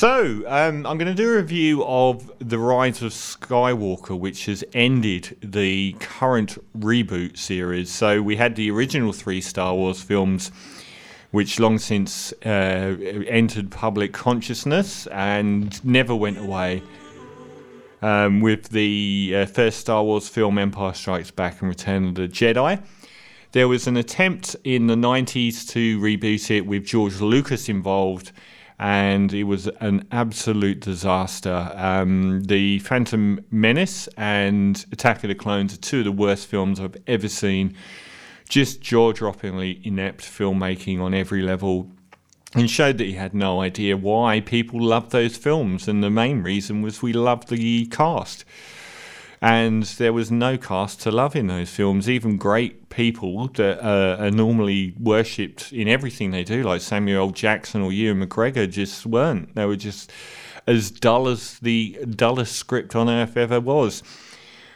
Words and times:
So, 0.00 0.44
um, 0.46 0.86
I'm 0.86 0.96
going 0.96 1.14
to 1.14 1.14
do 1.14 1.30
a 1.30 1.36
review 1.36 1.84
of 1.84 2.32
The 2.38 2.58
Rise 2.58 3.02
of 3.02 3.12
Skywalker, 3.12 4.18
which 4.18 4.46
has 4.46 4.64
ended 4.72 5.36
the 5.42 5.92
current 6.00 6.56
reboot 6.74 7.36
series. 7.36 7.90
So, 7.90 8.22
we 8.22 8.36
had 8.36 8.56
the 8.56 8.70
original 8.70 9.12
three 9.12 9.42
Star 9.42 9.74
Wars 9.74 10.00
films, 10.00 10.52
which 11.32 11.60
long 11.60 11.76
since 11.78 12.32
uh, 12.46 12.96
entered 13.28 13.70
public 13.70 14.14
consciousness 14.14 15.06
and 15.08 15.84
never 15.84 16.16
went 16.16 16.38
away. 16.38 16.82
Um, 18.00 18.40
with 18.40 18.70
the 18.70 19.34
uh, 19.36 19.44
first 19.44 19.80
Star 19.80 20.02
Wars 20.02 20.30
film, 20.30 20.56
Empire 20.56 20.94
Strikes 20.94 21.30
Back 21.30 21.60
and 21.60 21.68
Return 21.68 22.06
of 22.06 22.14
the 22.14 22.26
Jedi. 22.26 22.82
There 23.52 23.68
was 23.68 23.86
an 23.86 23.98
attempt 23.98 24.56
in 24.64 24.86
the 24.86 24.94
90s 24.94 25.68
to 25.72 26.00
reboot 26.00 26.50
it 26.50 26.62
with 26.62 26.86
George 26.86 27.20
Lucas 27.20 27.68
involved 27.68 28.32
and 28.80 29.34
it 29.34 29.44
was 29.44 29.66
an 29.80 30.08
absolute 30.10 30.80
disaster. 30.80 31.70
Um, 31.74 32.44
the 32.44 32.78
Phantom 32.78 33.44
Menace 33.50 34.08
and 34.16 34.82
Attack 34.90 35.22
of 35.22 35.28
the 35.28 35.34
Clones 35.34 35.74
are 35.74 35.76
two 35.76 35.98
of 35.98 36.06
the 36.06 36.12
worst 36.12 36.46
films 36.46 36.80
I've 36.80 36.96
ever 37.06 37.28
seen. 37.28 37.76
Just 38.48 38.80
jaw 38.80 39.12
droppingly 39.12 39.84
inept 39.84 40.22
filmmaking 40.22 40.98
on 40.98 41.12
every 41.12 41.42
level. 41.42 41.90
And 42.54 42.70
showed 42.70 42.96
that 42.98 43.04
he 43.04 43.12
had 43.12 43.34
no 43.34 43.60
idea 43.60 43.98
why 43.98 44.40
people 44.40 44.82
loved 44.82 45.12
those 45.12 45.36
films. 45.36 45.86
And 45.86 46.02
the 46.02 46.10
main 46.10 46.42
reason 46.42 46.80
was 46.80 47.02
we 47.02 47.12
loved 47.12 47.48
the 47.48 47.84
cast 47.86 48.46
and 49.42 49.84
there 49.84 50.12
was 50.12 50.30
no 50.30 50.58
cast 50.58 51.00
to 51.00 51.10
love 51.10 51.34
in 51.34 51.46
those 51.46 51.70
films. 51.70 52.10
Even 52.10 52.36
great 52.36 52.90
people 52.90 53.48
that 53.48 53.82
uh, 53.82 54.22
are 54.22 54.30
normally 54.30 54.94
worshipped 54.98 55.72
in 55.72 55.88
everything 55.88 56.30
they 56.30 56.44
do, 56.44 56.62
like 56.62 56.82
Samuel 56.82 57.28
L. 57.28 57.30
Jackson 57.30 57.80
or 57.80 57.90
Ewan 57.90 58.26
McGregor, 58.26 58.70
just 58.70 59.06
weren't. 59.06 59.54
They 59.54 59.64
were 59.64 59.76
just 59.76 60.12
as 60.66 60.90
dull 60.90 61.26
as 61.28 61.58
the 61.60 61.98
dullest 62.10 62.54
script 62.54 62.94
on 62.94 63.08
earth 63.08 63.36
ever 63.36 63.60
was. 63.60 64.02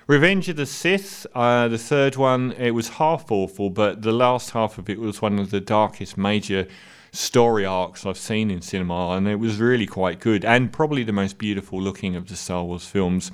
Revenge 0.06 0.48
of 0.48 0.56
the 0.56 0.66
Sith, 0.66 1.26
uh, 1.34 1.68
the 1.68 1.78
third 1.78 2.16
one, 2.16 2.52
it 2.52 2.72
was 2.72 2.90
half 2.90 3.30
awful, 3.30 3.70
but 3.70 4.02
the 4.02 4.12
last 4.12 4.50
half 4.50 4.78
of 4.78 4.88
it 4.88 4.98
was 4.98 5.20
one 5.22 5.38
of 5.38 5.50
the 5.50 5.60
darkest 5.60 6.18
major 6.18 6.66
story 7.12 7.64
arcs 7.64 8.04
I've 8.04 8.18
seen 8.18 8.50
in 8.50 8.60
cinema, 8.60 9.10
and 9.10 9.28
it 9.28 9.36
was 9.36 9.58
really 9.58 9.86
quite 9.86 10.20
good, 10.20 10.44
and 10.44 10.72
probably 10.72 11.04
the 11.04 11.12
most 11.12 11.38
beautiful 11.38 11.80
looking 11.80 12.16
of 12.16 12.28
the 12.28 12.36
Star 12.36 12.64
Wars 12.64 12.86
films 12.86 13.30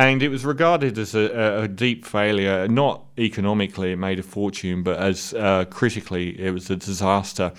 and 0.00 0.22
it 0.22 0.30
was 0.30 0.46
regarded 0.46 0.96
as 0.96 1.14
a, 1.14 1.64
a, 1.64 1.68
deep 1.68 2.06
failure. 2.06 2.66
Not 2.66 3.04
economically, 3.18 3.92
it 3.92 3.96
made 3.96 4.18
a 4.18 4.22
fortune, 4.22 4.82
but 4.82 4.98
as 4.98 5.34
uh, 5.34 5.66
critically, 5.66 6.40
it 6.40 6.52
was 6.52 6.70
a 6.70 6.76
disaster. 6.76 7.52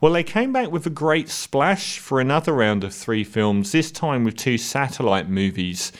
Well, 0.00 0.12
they 0.12 0.22
came 0.22 0.52
back 0.52 0.70
with 0.70 0.86
a 0.86 0.90
great 0.90 1.28
splash 1.28 1.98
for 1.98 2.20
another 2.20 2.52
round 2.52 2.84
of 2.84 2.94
three 2.94 3.24
films, 3.24 3.72
this 3.72 3.90
time 3.90 4.22
with 4.22 4.36
two 4.36 4.56
satellite 4.56 5.28
movies, 5.28 5.90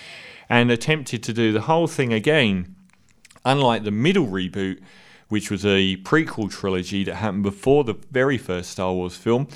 and 0.48 0.70
attempted 0.70 1.24
to 1.24 1.32
do 1.32 1.52
the 1.52 1.62
whole 1.62 1.88
thing 1.88 2.12
again. 2.12 2.76
Unlike 3.44 3.82
the 3.82 3.90
middle 3.90 4.28
reboot, 4.28 4.80
which 5.28 5.50
was 5.50 5.66
a 5.66 5.96
prequel 5.98 6.48
trilogy 6.52 7.02
that 7.02 7.16
happened 7.16 7.42
before 7.42 7.82
the 7.82 7.94
very 8.12 8.38
first 8.38 8.70
Star 8.70 8.92
Wars 8.92 9.16
film, 9.16 9.48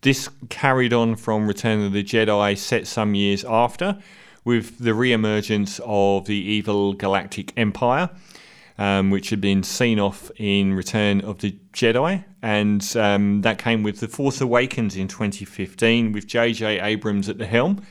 this 0.00 0.30
carried 0.48 0.94
on 0.94 1.14
from 1.14 1.46
Return 1.46 1.84
of 1.84 1.92
the 1.92 2.02
Jedi, 2.02 2.56
set 2.56 2.86
some 2.86 3.14
years 3.14 3.44
after 3.44 3.98
with 4.48 4.78
the 4.78 4.94
re-emergence 4.94 5.78
of 5.84 6.24
the 6.24 6.34
evil 6.34 6.94
Galactic 6.94 7.52
Empire, 7.58 8.08
um, 8.78 9.10
which 9.10 9.28
had 9.28 9.42
been 9.42 9.62
seen 9.62 10.00
off 10.00 10.30
in 10.36 10.72
Return 10.72 11.20
of 11.20 11.40
the 11.40 11.54
Jedi, 11.74 12.24
and 12.40 12.96
um, 12.96 13.42
that 13.42 13.58
came 13.58 13.82
with 13.82 14.00
The 14.00 14.08
Force 14.08 14.40
Awakens 14.40 14.96
in 14.96 15.06
2015 15.06 16.12
with 16.12 16.26
J.J. 16.26 16.80
Abrams 16.80 17.28
at 17.28 17.36
the 17.36 17.44
helm. 17.44 17.82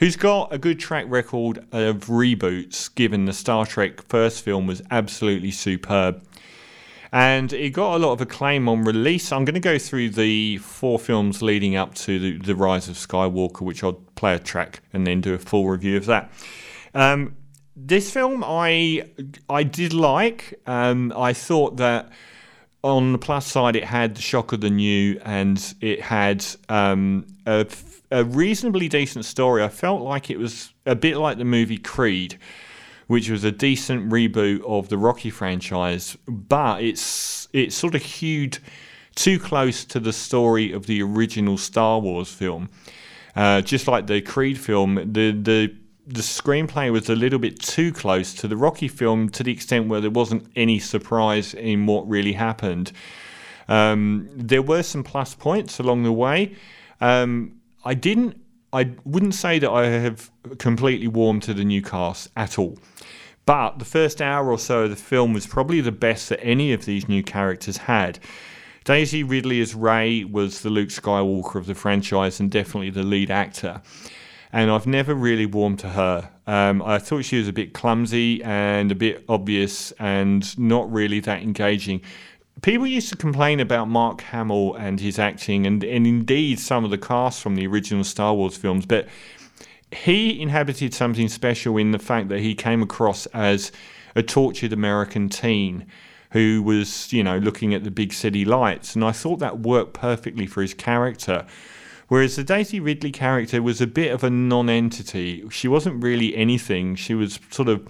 Who's 0.00 0.16
got 0.16 0.52
a 0.52 0.58
good 0.58 0.80
track 0.80 1.04
record 1.06 1.58
of 1.70 2.06
reboots, 2.06 2.92
given 2.92 3.26
the 3.26 3.32
Star 3.32 3.64
Trek 3.64 4.02
first 4.02 4.42
film 4.42 4.66
was 4.66 4.82
absolutely 4.90 5.52
superb 5.52 6.24
and 7.14 7.52
it 7.52 7.70
got 7.70 7.94
a 7.94 7.98
lot 7.98 8.10
of 8.10 8.20
acclaim 8.20 8.68
on 8.68 8.82
release. 8.82 9.30
I'm 9.30 9.44
going 9.44 9.54
to 9.54 9.60
go 9.60 9.78
through 9.78 10.10
the 10.10 10.58
four 10.58 10.98
films 10.98 11.42
leading 11.42 11.76
up 11.76 11.94
to 11.94 12.18
the, 12.18 12.38
the 12.38 12.56
Rise 12.56 12.88
of 12.88 12.96
Skywalker, 12.96 13.60
which 13.60 13.84
I'll 13.84 13.92
play 13.92 14.34
a 14.34 14.40
track 14.40 14.82
and 14.92 15.06
then 15.06 15.20
do 15.20 15.32
a 15.32 15.38
full 15.38 15.68
review 15.68 15.96
of 15.96 16.06
that. 16.06 16.32
Um, 16.92 17.36
this 17.76 18.12
film 18.12 18.42
I 18.44 19.08
I 19.48 19.62
did 19.62 19.92
like. 19.92 20.60
Um, 20.66 21.12
I 21.16 21.32
thought 21.34 21.76
that 21.76 22.10
on 22.82 23.12
the 23.12 23.18
plus 23.18 23.46
side, 23.46 23.76
it 23.76 23.84
had 23.84 24.16
the 24.16 24.22
shock 24.22 24.52
of 24.52 24.60
the 24.60 24.70
new, 24.70 25.20
and 25.24 25.74
it 25.80 26.00
had 26.00 26.44
um, 26.68 27.26
a, 27.46 27.64
a 28.10 28.24
reasonably 28.24 28.88
decent 28.88 29.24
story. 29.24 29.62
I 29.62 29.68
felt 29.68 30.02
like 30.02 30.30
it 30.30 30.38
was 30.38 30.72
a 30.84 30.96
bit 30.96 31.16
like 31.16 31.38
the 31.38 31.44
movie 31.44 31.78
Creed 31.78 32.38
which 33.14 33.30
was 33.30 33.44
a 33.44 33.52
decent 33.52 34.10
reboot 34.10 34.60
of 34.64 34.88
the 34.88 34.98
Rocky 34.98 35.30
franchise, 35.30 36.18
but 36.26 36.82
it's 36.82 37.46
it's 37.52 37.76
sort 37.76 37.94
of 37.94 38.02
hewed 38.02 38.58
too 39.14 39.38
close 39.38 39.84
to 39.84 40.00
the 40.00 40.12
story 40.12 40.72
of 40.72 40.86
the 40.86 41.00
original 41.00 41.56
Star 41.56 42.00
Wars 42.00 42.32
film. 42.32 42.68
Uh, 43.36 43.60
just 43.60 43.86
like 43.86 44.08
the 44.08 44.20
Creed 44.20 44.58
film, 44.58 44.96
the 44.96 45.30
the 45.30 45.72
the 46.08 46.22
screenplay 46.22 46.90
was 46.90 47.08
a 47.08 47.14
little 47.14 47.38
bit 47.38 47.60
too 47.60 47.92
close 47.92 48.34
to 48.34 48.48
the 48.48 48.56
Rocky 48.56 48.88
film 48.88 49.28
to 49.28 49.44
the 49.44 49.52
extent 49.52 49.86
where 49.86 50.00
there 50.00 50.10
wasn't 50.10 50.50
any 50.56 50.80
surprise 50.80 51.54
in 51.54 51.86
what 51.86 52.08
really 52.08 52.32
happened. 52.32 52.90
Um, 53.68 54.28
there 54.34 54.60
were 54.60 54.82
some 54.82 55.04
plus 55.04 55.36
points 55.36 55.78
along 55.78 56.02
the 56.02 56.12
way. 56.12 56.56
Um, 57.00 57.60
I 57.84 57.94
didn't. 57.94 58.43
I 58.74 58.90
wouldn't 59.04 59.34
say 59.34 59.60
that 59.60 59.70
I 59.70 59.86
have 59.86 60.30
completely 60.58 61.06
warmed 61.06 61.44
to 61.44 61.54
the 61.54 61.64
new 61.64 61.80
cast 61.80 62.28
at 62.36 62.58
all. 62.58 62.76
But 63.46 63.78
the 63.78 63.84
first 63.84 64.20
hour 64.20 64.50
or 64.50 64.58
so 64.58 64.84
of 64.84 64.90
the 64.90 64.96
film 64.96 65.32
was 65.32 65.46
probably 65.46 65.80
the 65.80 65.92
best 65.92 66.28
that 66.30 66.42
any 66.42 66.72
of 66.72 66.84
these 66.84 67.08
new 67.08 67.22
characters 67.22 67.76
had. 67.76 68.18
Daisy 68.84 69.22
Ridley 69.22 69.60
as 69.60 69.74
Rey 69.74 70.24
was 70.24 70.62
the 70.62 70.70
Luke 70.70 70.88
Skywalker 70.88 71.54
of 71.54 71.66
the 71.66 71.74
franchise 71.74 72.40
and 72.40 72.50
definitely 72.50 72.90
the 72.90 73.02
lead 73.02 73.30
actor. 73.30 73.80
And 74.52 74.70
I've 74.70 74.86
never 74.86 75.14
really 75.14 75.46
warmed 75.46 75.78
to 75.80 75.90
her. 75.90 76.30
Um, 76.46 76.82
I 76.82 76.98
thought 76.98 77.24
she 77.24 77.38
was 77.38 77.48
a 77.48 77.52
bit 77.52 77.74
clumsy 77.74 78.42
and 78.42 78.92
a 78.92 78.94
bit 78.94 79.24
obvious 79.28 79.92
and 79.92 80.58
not 80.58 80.92
really 80.92 81.20
that 81.20 81.42
engaging. 81.42 82.02
People 82.64 82.86
used 82.86 83.10
to 83.10 83.16
complain 83.16 83.60
about 83.60 83.90
Mark 83.90 84.22
Hamill 84.22 84.74
and 84.76 84.98
his 84.98 85.18
acting, 85.18 85.66
and, 85.66 85.84
and 85.84 86.06
indeed 86.06 86.58
some 86.58 86.82
of 86.82 86.90
the 86.90 86.96
cast 86.96 87.42
from 87.42 87.56
the 87.56 87.66
original 87.66 88.04
Star 88.04 88.32
Wars 88.32 88.56
films, 88.56 88.86
but 88.86 89.06
he 89.92 90.40
inhabited 90.40 90.94
something 90.94 91.28
special 91.28 91.76
in 91.76 91.90
the 91.90 91.98
fact 91.98 92.30
that 92.30 92.40
he 92.40 92.54
came 92.54 92.82
across 92.82 93.26
as 93.26 93.70
a 94.16 94.22
tortured 94.22 94.72
American 94.72 95.28
teen 95.28 95.84
who 96.30 96.62
was, 96.62 97.12
you 97.12 97.22
know, 97.22 97.36
looking 97.36 97.74
at 97.74 97.84
the 97.84 97.90
big 97.90 98.14
city 98.14 98.46
lights. 98.46 98.94
And 98.94 99.04
I 99.04 99.12
thought 99.12 99.40
that 99.40 99.58
worked 99.58 99.92
perfectly 99.92 100.46
for 100.46 100.62
his 100.62 100.72
character. 100.72 101.44
Whereas 102.08 102.36
the 102.36 102.44
Daisy 102.44 102.80
Ridley 102.80 103.12
character 103.12 103.60
was 103.60 103.82
a 103.82 103.86
bit 103.86 104.10
of 104.10 104.24
a 104.24 104.30
non 104.30 104.70
entity. 104.70 105.46
She 105.50 105.68
wasn't 105.68 106.02
really 106.02 106.34
anything. 106.34 106.94
She 106.94 107.14
was 107.14 107.38
sort 107.50 107.68
of. 107.68 107.86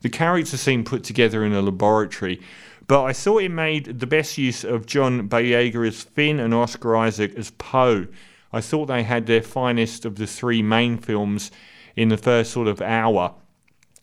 The 0.00 0.08
character 0.08 0.56
seemed 0.56 0.86
put 0.86 1.04
together 1.04 1.44
in 1.44 1.52
a 1.52 1.60
laboratory. 1.60 2.40
But 2.86 3.04
I 3.04 3.12
thought 3.12 3.42
it 3.42 3.50
made 3.50 4.00
the 4.00 4.06
best 4.06 4.36
use 4.36 4.64
of 4.64 4.86
John 4.86 5.28
Boyega 5.28 5.86
as 5.86 6.02
Finn 6.02 6.38
and 6.38 6.52
Oscar 6.52 6.96
Isaac 6.96 7.34
as 7.36 7.50
Poe 7.52 8.06
I 8.54 8.60
thought 8.60 8.86
they 8.86 9.02
had 9.02 9.26
their 9.26 9.42
finest 9.42 10.04
of 10.04 10.14
the 10.14 10.28
three 10.28 10.62
main 10.62 10.96
films 10.96 11.50
in 11.96 12.08
the 12.08 12.16
first 12.16 12.52
sort 12.52 12.68
of 12.68 12.80
hour. 12.80 13.34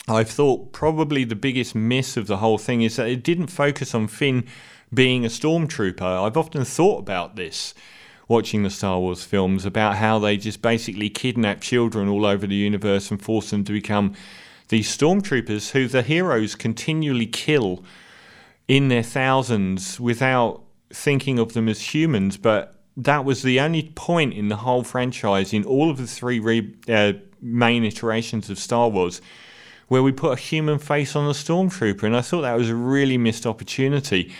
I 0.09 0.25
thought 0.25 0.73
probably 0.73 1.23
the 1.23 1.37
biggest 1.37 1.73
miss 1.73 2.17
of 2.17 2.27
the 2.27 2.37
whole 2.37 2.57
thing 2.57 2.81
is 2.81 2.97
that 2.97 3.07
it 3.07 3.23
didn't 3.23 3.47
focus 3.47 3.95
on 3.95 4.09
Finn 4.09 4.45
being 4.93 5.23
a 5.23 5.29
stormtrooper. 5.29 6.25
I've 6.25 6.35
often 6.35 6.65
thought 6.65 6.99
about 6.99 7.37
this 7.37 7.73
watching 8.27 8.63
the 8.63 8.69
Star 8.69 8.99
Wars 8.99 9.23
films 9.23 9.65
about 9.65 9.95
how 9.95 10.19
they 10.19 10.35
just 10.35 10.61
basically 10.61 11.09
kidnap 11.09 11.61
children 11.61 12.09
all 12.09 12.25
over 12.25 12.45
the 12.45 12.53
universe 12.53 13.09
and 13.09 13.21
force 13.21 13.51
them 13.51 13.63
to 13.63 13.71
become 13.71 14.13
these 14.67 14.93
stormtroopers 14.93 15.71
who 15.71 15.87
the 15.87 16.01
heroes 16.01 16.55
continually 16.55 17.25
kill 17.25 17.85
in 18.67 18.87
their 18.87 19.03
thousands 19.03 19.99
without 19.99 20.63
thinking 20.93 21.39
of 21.39 21.53
them 21.53 21.67
as 21.67 21.93
humans, 21.93 22.37
but 22.37 22.75
that 22.97 23.25
was 23.25 23.43
the 23.43 23.59
only 23.59 23.91
point 23.95 24.33
in 24.33 24.49
the 24.49 24.57
whole 24.57 24.83
franchise, 24.83 25.53
in 25.53 25.63
all 25.65 25.89
of 25.89 25.97
the 25.97 26.07
three 26.07 26.39
re- 26.39 26.75
uh, 26.87 27.13
main 27.41 27.83
iterations 27.83 28.49
of 28.49 28.59
Star 28.59 28.89
Wars, 28.89 29.21
where 29.87 30.03
we 30.03 30.11
put 30.11 30.37
a 30.37 30.41
human 30.41 30.79
face 30.79 31.15
on 31.15 31.25
a 31.25 31.33
stormtrooper, 31.33 32.03
and 32.03 32.15
I 32.15 32.21
thought 32.21 32.41
that 32.41 32.57
was 32.57 32.69
a 32.69 32.75
really 32.75 33.17
missed 33.17 33.45
opportunity. 33.45 34.33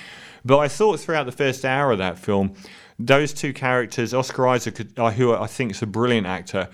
But 0.43 0.59
I 0.59 0.67
thought 0.67 0.99
throughout 0.99 1.25
the 1.25 1.31
first 1.31 1.65
hour 1.65 1.91
of 1.91 1.97
that 1.99 2.17
film, 2.17 2.53
those 2.97 3.33
two 3.33 3.53
characters, 3.53 4.13
Oscar 4.13 4.47
Isaac, 4.47 4.79
uh, 4.97 5.11
who 5.11 5.33
I 5.33 5.47
think 5.47 5.71
is 5.71 5.81
a 5.81 5.87
brilliant 5.87 6.27
actor, 6.27 6.69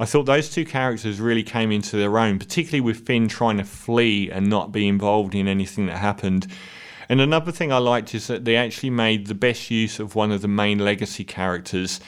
I 0.00 0.04
thought 0.04 0.24
those 0.24 0.50
two 0.50 0.64
characters 0.64 1.20
really 1.20 1.42
came 1.42 1.70
into 1.70 1.96
their 1.96 2.18
own, 2.18 2.38
particularly 2.38 2.80
with 2.80 3.06
Finn 3.06 3.28
trying 3.28 3.58
to 3.58 3.64
flee 3.64 4.30
and 4.30 4.48
not 4.48 4.72
be 4.72 4.88
involved 4.88 5.34
in 5.34 5.46
anything 5.46 5.86
that 5.86 5.98
happened. 5.98 6.46
And 7.12 7.20
another 7.20 7.52
thing 7.52 7.70
I 7.70 7.76
liked 7.76 8.14
is 8.14 8.26
that 8.28 8.46
they 8.46 8.56
actually 8.56 8.88
made 8.88 9.26
the 9.26 9.34
best 9.34 9.70
use 9.70 10.00
of 10.00 10.14
one 10.14 10.32
of 10.32 10.40
the 10.40 10.48
main 10.48 10.78
legacy 10.78 11.24
characters. 11.24 12.00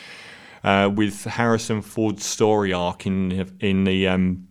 uh, 0.64 0.90
with 0.92 1.24
Harrison 1.24 1.82
Ford's 1.82 2.24
story 2.24 2.72
arc 2.72 3.06
in 3.06 3.52
in 3.60 3.84
the 3.84 4.08
um, 4.08 4.48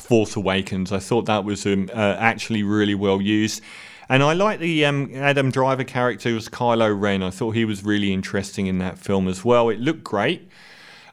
Force 0.00 0.34
Awakens. 0.34 0.90
I 0.90 0.98
thought 0.98 1.26
that 1.26 1.44
was 1.44 1.66
um, 1.66 1.90
uh, 1.92 2.16
actually 2.18 2.62
really 2.62 2.94
well 2.94 3.20
used. 3.20 3.62
And 4.08 4.22
I 4.22 4.32
like 4.32 4.58
the 4.58 4.84
um, 4.84 5.10
Adam 5.14 5.50
Driver 5.50 5.84
character 5.84 6.34
as 6.36 6.48
Kylo 6.48 6.98
Ren. 6.98 7.22
I 7.22 7.30
thought 7.30 7.52
he 7.52 7.64
was 7.64 7.84
really 7.84 8.12
interesting 8.12 8.66
in 8.66 8.78
that 8.78 8.98
film 8.98 9.28
as 9.28 9.44
well. 9.44 9.68
It 9.68 9.78
looked 9.78 10.02
great. 10.02 10.48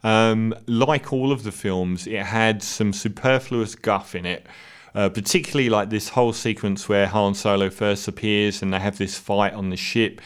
Um, 0.03 0.55
like 0.65 1.11
all 1.13 1.31
of 1.31 1.43
the 1.43 1.51
films, 1.51 2.07
it 2.07 2.23
had 2.23 2.63
some 2.63 2.93
superfluous 2.93 3.75
guff 3.75 4.15
in 4.15 4.25
it. 4.25 4.47
Uh, 4.95 5.07
particularly 5.07 5.69
like 5.69 5.89
this 5.89 6.09
whole 6.09 6.33
sequence 6.33 6.89
where 6.89 7.07
Han 7.07 7.36
Solo 7.36 7.69
first 7.69 8.07
appears 8.07 8.62
and 8.62 8.74
they 8.74 8.80
have 8.80 8.97
this 8.97 9.18
fight 9.18 9.53
on 9.53 9.69
the 9.69 9.77
ship. 9.77 10.19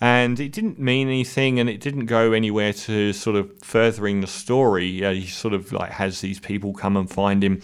And 0.00 0.38
it 0.38 0.52
didn't 0.52 0.78
mean 0.78 1.08
anything 1.08 1.58
and 1.58 1.70
it 1.70 1.80
didn't 1.80 2.06
go 2.06 2.32
anywhere 2.32 2.74
to 2.74 3.12
sort 3.14 3.36
of 3.36 3.50
furthering 3.62 4.20
the 4.20 4.26
story. 4.26 5.04
Uh, 5.04 5.12
he 5.12 5.26
sort 5.26 5.54
of 5.54 5.72
like 5.72 5.92
has 5.92 6.20
these 6.20 6.38
people 6.38 6.74
come 6.74 6.96
and 6.96 7.08
find 7.08 7.42
him. 7.42 7.62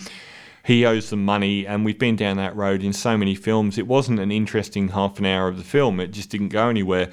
He 0.65 0.85
owes 0.85 1.11
them 1.11 1.25
money, 1.25 1.67
and 1.67 1.85
we've 1.85 1.99
been 1.99 2.17
down 2.17 2.37
that 2.37 2.55
road 2.55 2.83
in 2.83 2.93
so 2.93 3.17
many 3.17 3.35
films. 3.35 3.79
It 3.79 3.87
wasn't 3.87 4.21
an 4.21 4.31
interesting 4.31 4.89
half 4.89 5.19
an 5.19 5.27
hour 5.27 5.49
of 5.49 5.57
the 5.57 5.65
film, 5.65 6.01
it 6.01 6.09
just 6.13 6.31
didn't 6.31 6.49
go 6.49 6.69
anywhere. 6.69 7.11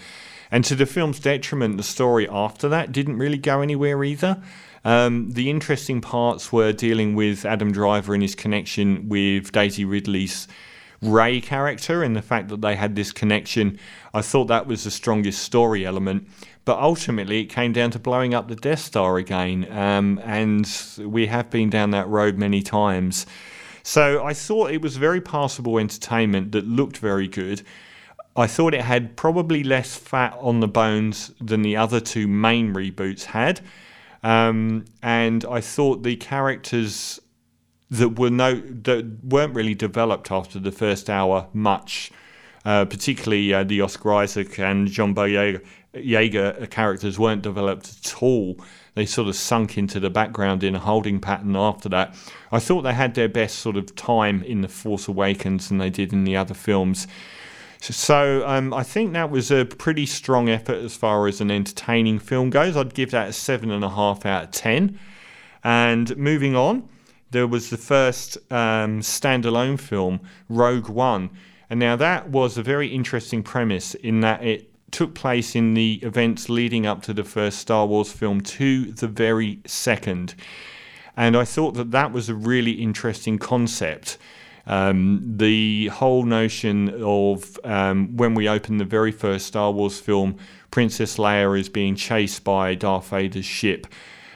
And 0.51 0.63
to 0.65 0.75
the 0.75 0.85
film's 0.85 1.19
detriment, 1.19 1.77
the 1.77 1.83
story 1.83 2.27
after 2.29 2.69
that 2.69 2.91
didn't 2.91 3.17
really 3.17 3.37
go 3.37 3.61
anywhere 3.61 4.03
either. 4.03 4.41
Um, 4.85 5.31
the 5.31 5.49
interesting 5.49 6.01
parts 6.01 6.51
were 6.51 6.71
dealing 6.71 7.15
with 7.15 7.45
Adam 7.45 7.71
Driver 7.71 8.13
and 8.13 8.23
his 8.23 8.35
connection 8.35 9.09
with 9.09 9.51
Daisy 9.51 9.85
Ridley's 9.85 10.47
Rey 11.01 11.41
character 11.41 12.01
and 12.01 12.15
the 12.15 12.21
fact 12.21 12.47
that 12.49 12.61
they 12.61 12.75
had 12.75 12.95
this 12.95 13.11
connection. 13.11 13.79
I 14.13 14.21
thought 14.21 14.45
that 14.45 14.65
was 14.65 14.83
the 14.83 14.91
strongest 14.91 15.43
story 15.43 15.85
element. 15.85 16.27
But 16.65 16.79
ultimately, 16.79 17.39
it 17.41 17.45
came 17.45 17.71
down 17.71 17.91
to 17.91 17.99
blowing 17.99 18.33
up 18.33 18.49
the 18.49 18.55
Death 18.55 18.79
Star 18.79 19.17
again. 19.17 19.71
Um, 19.71 20.19
and 20.23 20.69
we 20.99 21.27
have 21.27 21.49
been 21.49 21.69
down 21.69 21.91
that 21.91 22.09
road 22.09 22.37
many 22.37 22.61
times. 22.61 23.25
So 23.83 24.25
I 24.25 24.33
thought 24.33 24.71
it 24.71 24.81
was 24.81 24.97
very 24.97 25.21
passable 25.21 25.77
entertainment 25.77 26.51
that 26.51 26.67
looked 26.67 26.97
very 26.97 27.29
good. 27.29 27.61
I 28.35 28.45
thought 28.45 28.73
it 28.73 28.81
had 28.81 29.15
probably 29.15 29.63
less 29.63 29.95
fat 29.95 30.37
on 30.41 30.59
the 30.59 30.67
bones 30.67 31.31
than 31.39 31.61
the 31.61 31.77
other 31.77 32.01
two 32.01 32.27
main 32.27 32.73
reboots 32.73 33.23
had. 33.23 33.61
Um, 34.27 34.83
and 35.01 35.45
I 35.45 35.61
thought 35.61 36.03
the 36.03 36.17
characters 36.17 37.21
that 37.89 38.19
were 38.19 38.29
no 38.29 38.55
that 38.55 39.23
weren't 39.23 39.55
really 39.55 39.73
developed 39.73 40.33
after 40.33 40.59
the 40.59 40.73
first 40.73 41.09
hour 41.09 41.47
much, 41.53 42.11
uh, 42.65 42.83
particularly 42.83 43.53
uh, 43.53 43.63
the 43.63 43.79
Oscar 43.79 44.15
Isaac 44.15 44.59
and 44.59 44.89
John 44.89 45.15
Boyega 45.15 46.69
characters 46.69 47.17
weren't 47.17 47.41
developed 47.41 47.89
at 48.03 48.21
all. 48.21 48.59
They 48.95 49.05
sort 49.05 49.29
of 49.29 49.35
sunk 49.37 49.77
into 49.77 49.97
the 49.97 50.09
background 50.09 50.61
in 50.61 50.75
a 50.75 50.79
holding 50.79 51.21
pattern 51.21 51.55
after 51.55 51.87
that. 51.87 52.13
I 52.51 52.59
thought 52.59 52.81
they 52.81 52.93
had 52.93 53.13
their 53.13 53.29
best 53.29 53.59
sort 53.59 53.77
of 53.77 53.95
time 53.95 54.43
in 54.43 54.59
The 54.59 54.67
Force 54.67 55.07
Awakens 55.07 55.69
than 55.69 55.77
they 55.77 55.89
did 55.89 56.11
in 56.11 56.25
the 56.25 56.35
other 56.35 56.53
films. 56.53 57.07
So 57.79 58.47
um, 58.47 58.73
I 58.73 58.83
think 58.83 59.13
that 59.13 59.29
was 59.29 59.51
a 59.51 59.65
pretty 59.65 60.05
strong 60.05 60.49
effort 60.49 60.77
as 60.77 60.95
far 60.95 61.27
as 61.27 61.41
an 61.41 61.51
entertaining 61.51 62.19
film 62.19 62.49
goes. 62.49 62.75
I'd 62.75 62.93
give 62.93 63.11
that 63.11 63.29
a 63.29 63.33
seven 63.33 63.71
and 63.71 63.83
a 63.83 63.89
half 63.89 64.25
out 64.25 64.43
of 64.45 64.51
ten. 64.51 64.99
And 65.63 66.15
moving 66.17 66.55
on, 66.55 66.87
there 67.31 67.47
was 67.47 67.69
the 67.69 67.77
first 67.77 68.37
um, 68.51 69.01
standalone 69.01 69.79
film, 69.79 70.21
Rogue 70.49 70.89
One, 70.89 71.29
and 71.69 71.79
now 71.79 71.95
that 71.97 72.29
was 72.29 72.57
a 72.57 72.63
very 72.63 72.87
interesting 72.87 73.43
premise 73.43 73.93
in 73.95 74.21
that 74.21 74.43
it 74.43 74.71
took 74.91 75.13
place 75.13 75.55
in 75.55 75.73
the 75.73 75.99
events 76.03 76.49
leading 76.49 76.85
up 76.85 77.01
to 77.03 77.13
the 77.13 77.23
first 77.23 77.59
Star 77.59 77.85
Wars 77.85 78.11
film 78.11 78.39
to 78.41 78.85
the 78.93 79.07
very 79.07 79.59
second. 79.65 80.33
And 81.17 81.35
I 81.35 81.43
thought 81.43 81.73
that 81.73 81.91
that 81.91 82.13
was 82.13 82.29
a 82.29 82.35
really 82.35 82.73
interesting 82.73 83.37
concept. 83.37 84.17
Um, 84.67 85.21
the 85.37 85.87
whole 85.87 86.23
notion 86.23 87.01
of 87.01 87.57
um, 87.63 88.15
when 88.17 88.35
we 88.35 88.49
open 88.49 88.77
the 88.77 88.85
very 88.85 89.13
first 89.13 89.47
Star 89.47 89.71
Wars 89.71 89.99
film, 89.99 90.37
Princess 90.71 91.17
Leia 91.17 91.57
is 91.57 91.69
being 91.69 91.95
chased 91.95 92.43
by 92.43 92.75
Darth 92.75 93.09
Vader's 93.09 93.45
ship. 93.45 93.87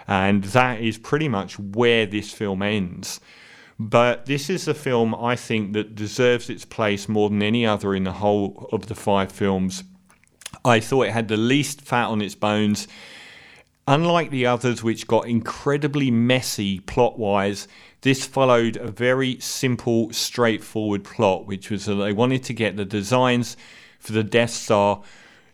And 0.07 0.45
that 0.45 0.81
is 0.81 0.97
pretty 0.97 1.27
much 1.27 1.59
where 1.59 2.05
this 2.05 2.31
film 2.31 2.61
ends. 2.61 3.19
But 3.77 4.25
this 4.25 4.49
is 4.49 4.67
a 4.67 4.73
film 4.73 5.13
I 5.15 5.35
think 5.35 5.73
that 5.73 5.95
deserves 5.95 6.49
its 6.49 6.65
place 6.65 7.09
more 7.09 7.29
than 7.29 7.43
any 7.43 7.65
other 7.65 7.93
in 7.93 8.05
the 8.05 8.13
whole 8.13 8.69
of 8.71 8.87
the 8.87 8.95
five 8.95 9.31
films. 9.31 9.83
I 10.63 10.79
thought 10.79 11.07
it 11.07 11.13
had 11.13 11.27
the 11.27 11.37
least 11.37 11.81
fat 11.81 12.05
on 12.05 12.21
its 12.21 12.35
bones. 12.35 12.87
Unlike 13.87 14.29
the 14.29 14.45
others, 14.45 14.83
which 14.83 15.07
got 15.07 15.27
incredibly 15.27 16.11
messy 16.11 16.79
plot 16.79 17.17
wise, 17.17 17.67
this 18.01 18.25
followed 18.25 18.77
a 18.77 18.89
very 18.89 19.39
simple, 19.39 20.11
straightforward 20.11 21.03
plot, 21.03 21.45
which 21.45 21.69
was 21.69 21.85
that 21.85 21.95
they 21.95 22.13
wanted 22.13 22.43
to 22.43 22.53
get 22.53 22.75
the 22.75 22.85
designs 22.85 23.55
for 23.99 24.13
the 24.13 24.23
Death 24.23 24.49
Star 24.49 25.01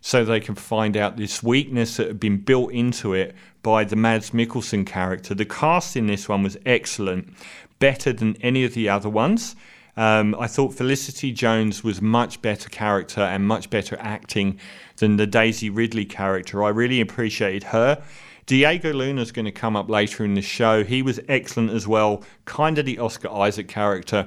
so 0.00 0.24
they 0.24 0.40
can 0.40 0.54
find 0.54 0.96
out 0.96 1.16
this 1.16 1.42
weakness 1.42 1.96
that 1.96 2.06
had 2.06 2.20
been 2.20 2.38
built 2.38 2.72
into 2.72 3.12
it 3.12 3.34
by 3.62 3.84
the 3.84 3.96
Mads 3.96 4.30
Mikkelsen 4.30 4.86
character. 4.86 5.34
The 5.34 5.44
cast 5.44 5.96
in 5.96 6.06
this 6.06 6.28
one 6.28 6.42
was 6.42 6.56
excellent, 6.64 7.34
better 7.78 8.12
than 8.12 8.36
any 8.40 8.64
of 8.64 8.74
the 8.74 8.88
other 8.88 9.10
ones. 9.10 9.54
Um, 9.96 10.36
I 10.38 10.46
thought 10.46 10.74
Felicity 10.74 11.32
Jones 11.32 11.82
was 11.82 12.00
much 12.00 12.40
better 12.40 12.68
character 12.68 13.20
and 13.20 13.46
much 13.46 13.68
better 13.68 13.98
acting 14.00 14.58
than 14.96 15.16
the 15.16 15.26
Daisy 15.26 15.70
Ridley 15.70 16.04
character. 16.04 16.62
I 16.62 16.68
really 16.68 17.00
appreciated 17.00 17.64
her. 17.64 18.02
Diego 18.48 18.94
Luna 18.94 19.20
is 19.20 19.30
going 19.30 19.44
to 19.44 19.52
come 19.52 19.76
up 19.76 19.90
later 19.90 20.24
in 20.24 20.32
the 20.32 20.40
show. 20.40 20.82
He 20.82 21.02
was 21.02 21.20
excellent 21.28 21.70
as 21.70 21.86
well, 21.86 22.24
kind 22.46 22.78
of 22.78 22.86
the 22.86 22.98
Oscar 22.98 23.30
Isaac 23.30 23.68
character. 23.68 24.26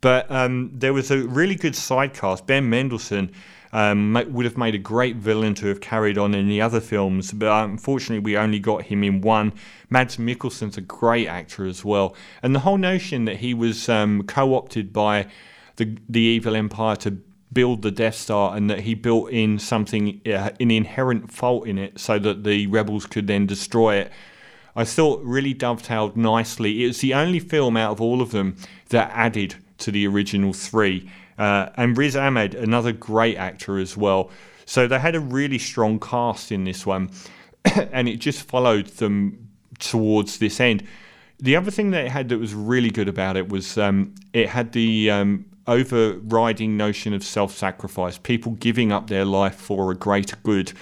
But 0.00 0.30
um, 0.30 0.70
there 0.72 0.92
was 0.92 1.10
a 1.10 1.26
really 1.26 1.56
good 1.56 1.74
side 1.74 2.14
cast. 2.14 2.46
Ben 2.46 2.70
Mendelsohn 2.70 3.32
um, 3.72 4.14
would 4.28 4.44
have 4.44 4.56
made 4.56 4.76
a 4.76 4.78
great 4.78 5.16
villain 5.16 5.54
to 5.56 5.66
have 5.66 5.80
carried 5.80 6.18
on 6.18 6.34
in 6.34 6.48
the 6.48 6.60
other 6.60 6.78
films, 6.78 7.32
but 7.32 7.48
unfortunately, 7.64 8.20
we 8.20 8.36
only 8.36 8.60
got 8.60 8.84
him 8.84 9.02
in 9.02 9.22
one. 9.22 9.52
Mads 9.90 10.18
Mikkelsen's 10.18 10.76
a 10.76 10.80
great 10.80 11.26
actor 11.26 11.66
as 11.66 11.84
well. 11.84 12.14
And 12.44 12.54
the 12.54 12.60
whole 12.60 12.78
notion 12.78 13.24
that 13.24 13.38
he 13.38 13.54
was 13.54 13.88
um, 13.88 14.22
co 14.22 14.54
opted 14.54 14.92
by 14.92 15.26
the, 15.78 15.98
the 16.08 16.20
evil 16.20 16.54
empire 16.54 16.94
to 16.94 17.18
build 17.52 17.82
the 17.82 17.90
Death 17.90 18.14
Star 18.14 18.56
and 18.56 18.68
that 18.68 18.80
he 18.80 18.94
built 18.94 19.30
in 19.30 19.58
something, 19.58 20.20
uh, 20.26 20.50
an 20.60 20.70
inherent 20.70 21.32
fault 21.32 21.66
in 21.66 21.78
it 21.78 21.98
so 21.98 22.18
that 22.18 22.44
the 22.44 22.66
rebels 22.66 23.06
could 23.06 23.26
then 23.26 23.46
destroy 23.46 23.96
it. 23.96 24.12
I 24.76 24.84
thought 24.84 25.22
really 25.24 25.54
dovetailed 25.54 26.16
nicely. 26.16 26.84
It 26.84 26.88
was 26.88 27.00
the 27.00 27.14
only 27.14 27.40
film 27.40 27.76
out 27.76 27.92
of 27.92 28.00
all 28.00 28.20
of 28.20 28.30
them 28.30 28.56
that 28.90 29.10
added 29.12 29.56
to 29.78 29.90
the 29.90 30.06
original 30.06 30.52
three. 30.52 31.10
Uh, 31.38 31.70
and 31.76 31.96
Riz 31.96 32.16
Ahmed, 32.16 32.54
another 32.54 32.92
great 32.92 33.36
actor 33.36 33.78
as 33.78 33.96
well. 33.96 34.30
So 34.66 34.86
they 34.86 34.98
had 34.98 35.14
a 35.14 35.20
really 35.20 35.58
strong 35.58 35.98
cast 35.98 36.52
in 36.52 36.64
this 36.64 36.84
one, 36.84 37.10
and 37.92 38.08
it 38.08 38.16
just 38.16 38.42
followed 38.42 38.86
them 38.86 39.48
towards 39.78 40.38
this 40.38 40.60
end. 40.60 40.84
The 41.40 41.56
other 41.56 41.70
thing 41.70 41.92
that 41.92 42.06
it 42.06 42.10
had 42.10 42.28
that 42.28 42.38
was 42.38 42.54
really 42.54 42.90
good 42.90 43.08
about 43.08 43.36
it 43.36 43.48
was 43.48 43.78
um, 43.78 44.14
it 44.32 44.48
had 44.48 44.72
the 44.72 45.10
um, 45.10 45.44
overriding 45.68 46.76
notion 46.76 47.12
of 47.12 47.22
self 47.22 47.56
sacrifice, 47.56 48.18
people 48.18 48.52
giving 48.52 48.90
up 48.90 49.06
their 49.06 49.24
life 49.24 49.54
for 49.54 49.92
a 49.92 49.94
greater 49.94 50.36
good 50.42 50.72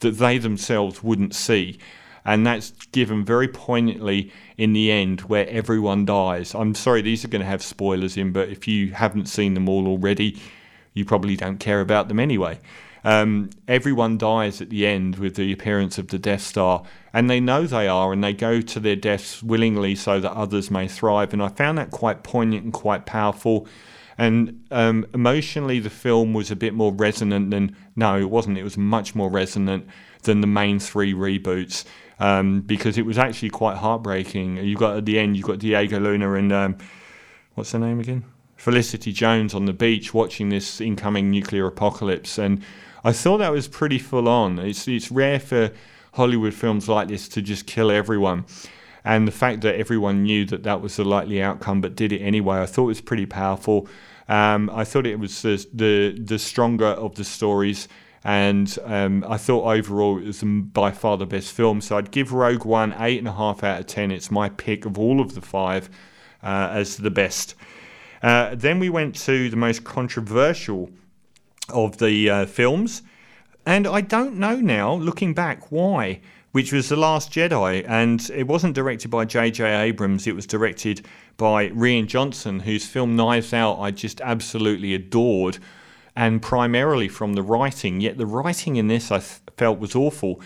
that 0.00 0.18
they 0.18 0.38
themselves 0.38 1.02
wouldn't 1.02 1.34
see. 1.34 1.78
And 2.26 2.46
that's 2.46 2.70
given 2.92 3.24
very 3.24 3.48
poignantly 3.48 4.30
in 4.56 4.72
the 4.72 4.90
end 4.90 5.22
where 5.22 5.48
everyone 5.48 6.04
dies. 6.04 6.54
I'm 6.54 6.74
sorry, 6.74 7.02
these 7.02 7.24
are 7.24 7.28
going 7.28 7.42
to 7.42 7.46
have 7.46 7.62
spoilers 7.62 8.16
in, 8.16 8.32
but 8.32 8.48
if 8.48 8.66
you 8.68 8.92
haven't 8.92 9.26
seen 9.26 9.54
them 9.54 9.68
all 9.68 9.86
already, 9.86 10.40
you 10.94 11.04
probably 11.04 11.36
don't 11.36 11.58
care 11.58 11.80
about 11.80 12.08
them 12.08 12.20
anyway. 12.20 12.58
Um, 13.04 13.50
everyone 13.68 14.16
dies 14.16 14.62
at 14.62 14.70
the 14.70 14.86
end 14.86 15.16
with 15.16 15.36
the 15.36 15.52
appearance 15.52 15.98
of 15.98 16.08
the 16.08 16.18
Death 16.18 16.40
Star, 16.40 16.84
and 17.12 17.28
they 17.28 17.40
know 17.40 17.66
they 17.66 17.86
are, 17.86 18.12
and 18.12 18.24
they 18.24 18.32
go 18.32 18.62
to 18.62 18.80
their 18.80 18.96
deaths 18.96 19.42
willingly 19.42 19.94
so 19.94 20.18
that 20.20 20.32
others 20.32 20.70
may 20.70 20.88
thrive. 20.88 21.34
And 21.34 21.42
I 21.42 21.48
found 21.48 21.76
that 21.76 21.90
quite 21.90 22.22
poignant 22.22 22.64
and 22.64 22.72
quite 22.72 23.04
powerful. 23.04 23.68
And 24.16 24.64
um, 24.70 25.06
emotionally, 25.12 25.80
the 25.80 25.90
film 25.90 26.34
was 26.34 26.50
a 26.50 26.56
bit 26.56 26.74
more 26.74 26.92
resonant 26.92 27.50
than 27.50 27.76
no, 27.96 28.18
it 28.18 28.30
wasn't. 28.30 28.58
It 28.58 28.62
was 28.62 28.76
much 28.76 29.14
more 29.14 29.28
resonant 29.28 29.86
than 30.22 30.40
the 30.40 30.46
main 30.46 30.78
three 30.78 31.14
reboots 31.14 31.84
um, 32.18 32.60
because 32.60 32.98
it 32.98 33.06
was 33.06 33.18
actually 33.18 33.50
quite 33.50 33.76
heartbreaking. 33.76 34.58
You 34.58 34.76
got 34.76 34.96
at 34.96 35.04
the 35.04 35.18
end, 35.18 35.36
you've 35.36 35.46
got 35.46 35.58
Diego 35.58 35.98
Luna 35.98 36.34
and 36.34 36.52
um, 36.52 36.76
what's 37.54 37.72
her 37.72 37.78
name 37.78 38.00
again? 38.00 38.24
Felicity 38.56 39.12
Jones 39.12 39.54
on 39.54 39.66
the 39.66 39.72
beach 39.72 40.14
watching 40.14 40.48
this 40.48 40.80
incoming 40.80 41.30
nuclear 41.30 41.66
apocalypse, 41.66 42.38
and 42.38 42.62
I 43.02 43.12
thought 43.12 43.38
that 43.38 43.52
was 43.52 43.68
pretty 43.68 43.98
full 43.98 44.28
on. 44.28 44.58
It's 44.58 44.88
it's 44.88 45.10
rare 45.10 45.40
for 45.40 45.70
Hollywood 46.12 46.54
films 46.54 46.88
like 46.88 47.08
this 47.08 47.28
to 47.30 47.42
just 47.42 47.66
kill 47.66 47.90
everyone. 47.90 48.46
And 49.04 49.28
the 49.28 49.32
fact 49.32 49.60
that 49.62 49.76
everyone 49.76 50.22
knew 50.22 50.44
that 50.46 50.62
that 50.62 50.80
was 50.80 50.96
the 50.96 51.04
likely 51.04 51.42
outcome 51.42 51.80
but 51.80 51.94
did 51.94 52.12
it 52.12 52.20
anyway, 52.20 52.58
I 52.60 52.66
thought 52.66 52.84
was 52.84 53.00
pretty 53.00 53.26
powerful. 53.26 53.86
Um, 54.28 54.70
I 54.72 54.84
thought 54.84 55.06
it 55.06 55.18
was 55.18 55.42
the, 55.42 55.66
the, 55.74 56.18
the 56.18 56.38
stronger 56.38 56.86
of 56.86 57.14
the 57.16 57.24
stories 57.24 57.86
and 58.24 58.78
um, 58.84 59.22
I 59.28 59.36
thought 59.36 59.70
overall 59.70 60.18
it 60.18 60.24
was 60.24 60.42
by 60.42 60.90
far 60.90 61.18
the 61.18 61.26
best 61.26 61.52
film. 61.52 61.82
So 61.82 61.98
I'd 61.98 62.10
give 62.10 62.32
Rogue 62.32 62.64
One 62.64 62.94
eight 62.98 63.18
and 63.18 63.28
a 63.28 63.32
half 63.32 63.62
out 63.62 63.80
of 63.80 63.86
ten. 63.86 64.10
It's 64.10 64.30
my 64.30 64.48
pick 64.48 64.86
of 64.86 64.98
all 64.98 65.20
of 65.20 65.34
the 65.34 65.42
five 65.42 65.90
uh, 66.42 66.70
as 66.72 66.96
the 66.96 67.10
best. 67.10 67.54
Uh, 68.22 68.54
then 68.54 68.78
we 68.78 68.88
went 68.88 69.14
to 69.14 69.50
the 69.50 69.56
most 69.56 69.84
controversial 69.84 70.90
of 71.68 71.98
the 71.98 72.30
uh, 72.30 72.46
films, 72.46 73.02
and 73.66 73.86
I 73.86 74.00
don't 74.00 74.36
know 74.36 74.56
now, 74.56 74.94
looking 74.94 75.34
back, 75.34 75.70
why. 75.70 76.20
Which 76.54 76.72
was 76.72 76.88
The 76.88 76.94
Last 76.94 77.32
Jedi, 77.32 77.84
and 77.88 78.30
it 78.32 78.46
wasn't 78.46 78.76
directed 78.76 79.10
by 79.10 79.24
J.J. 79.24 79.64
Abrams. 79.64 80.28
It 80.28 80.36
was 80.36 80.46
directed 80.46 81.04
by 81.36 81.70
Rian 81.70 82.06
Johnson, 82.06 82.60
whose 82.60 82.86
film 82.86 83.16
Knives 83.16 83.52
Out 83.52 83.80
I 83.80 83.90
just 83.90 84.20
absolutely 84.20 84.94
adored 84.94 85.58
and 86.14 86.40
primarily 86.40 87.08
from 87.08 87.32
the 87.32 87.42
writing. 87.42 88.00
Yet 88.00 88.18
the 88.18 88.26
writing 88.26 88.76
in 88.76 88.86
this 88.86 89.10
I 89.10 89.18
th- 89.18 89.40
felt 89.56 89.80
was 89.80 89.96
awful. 89.96 90.40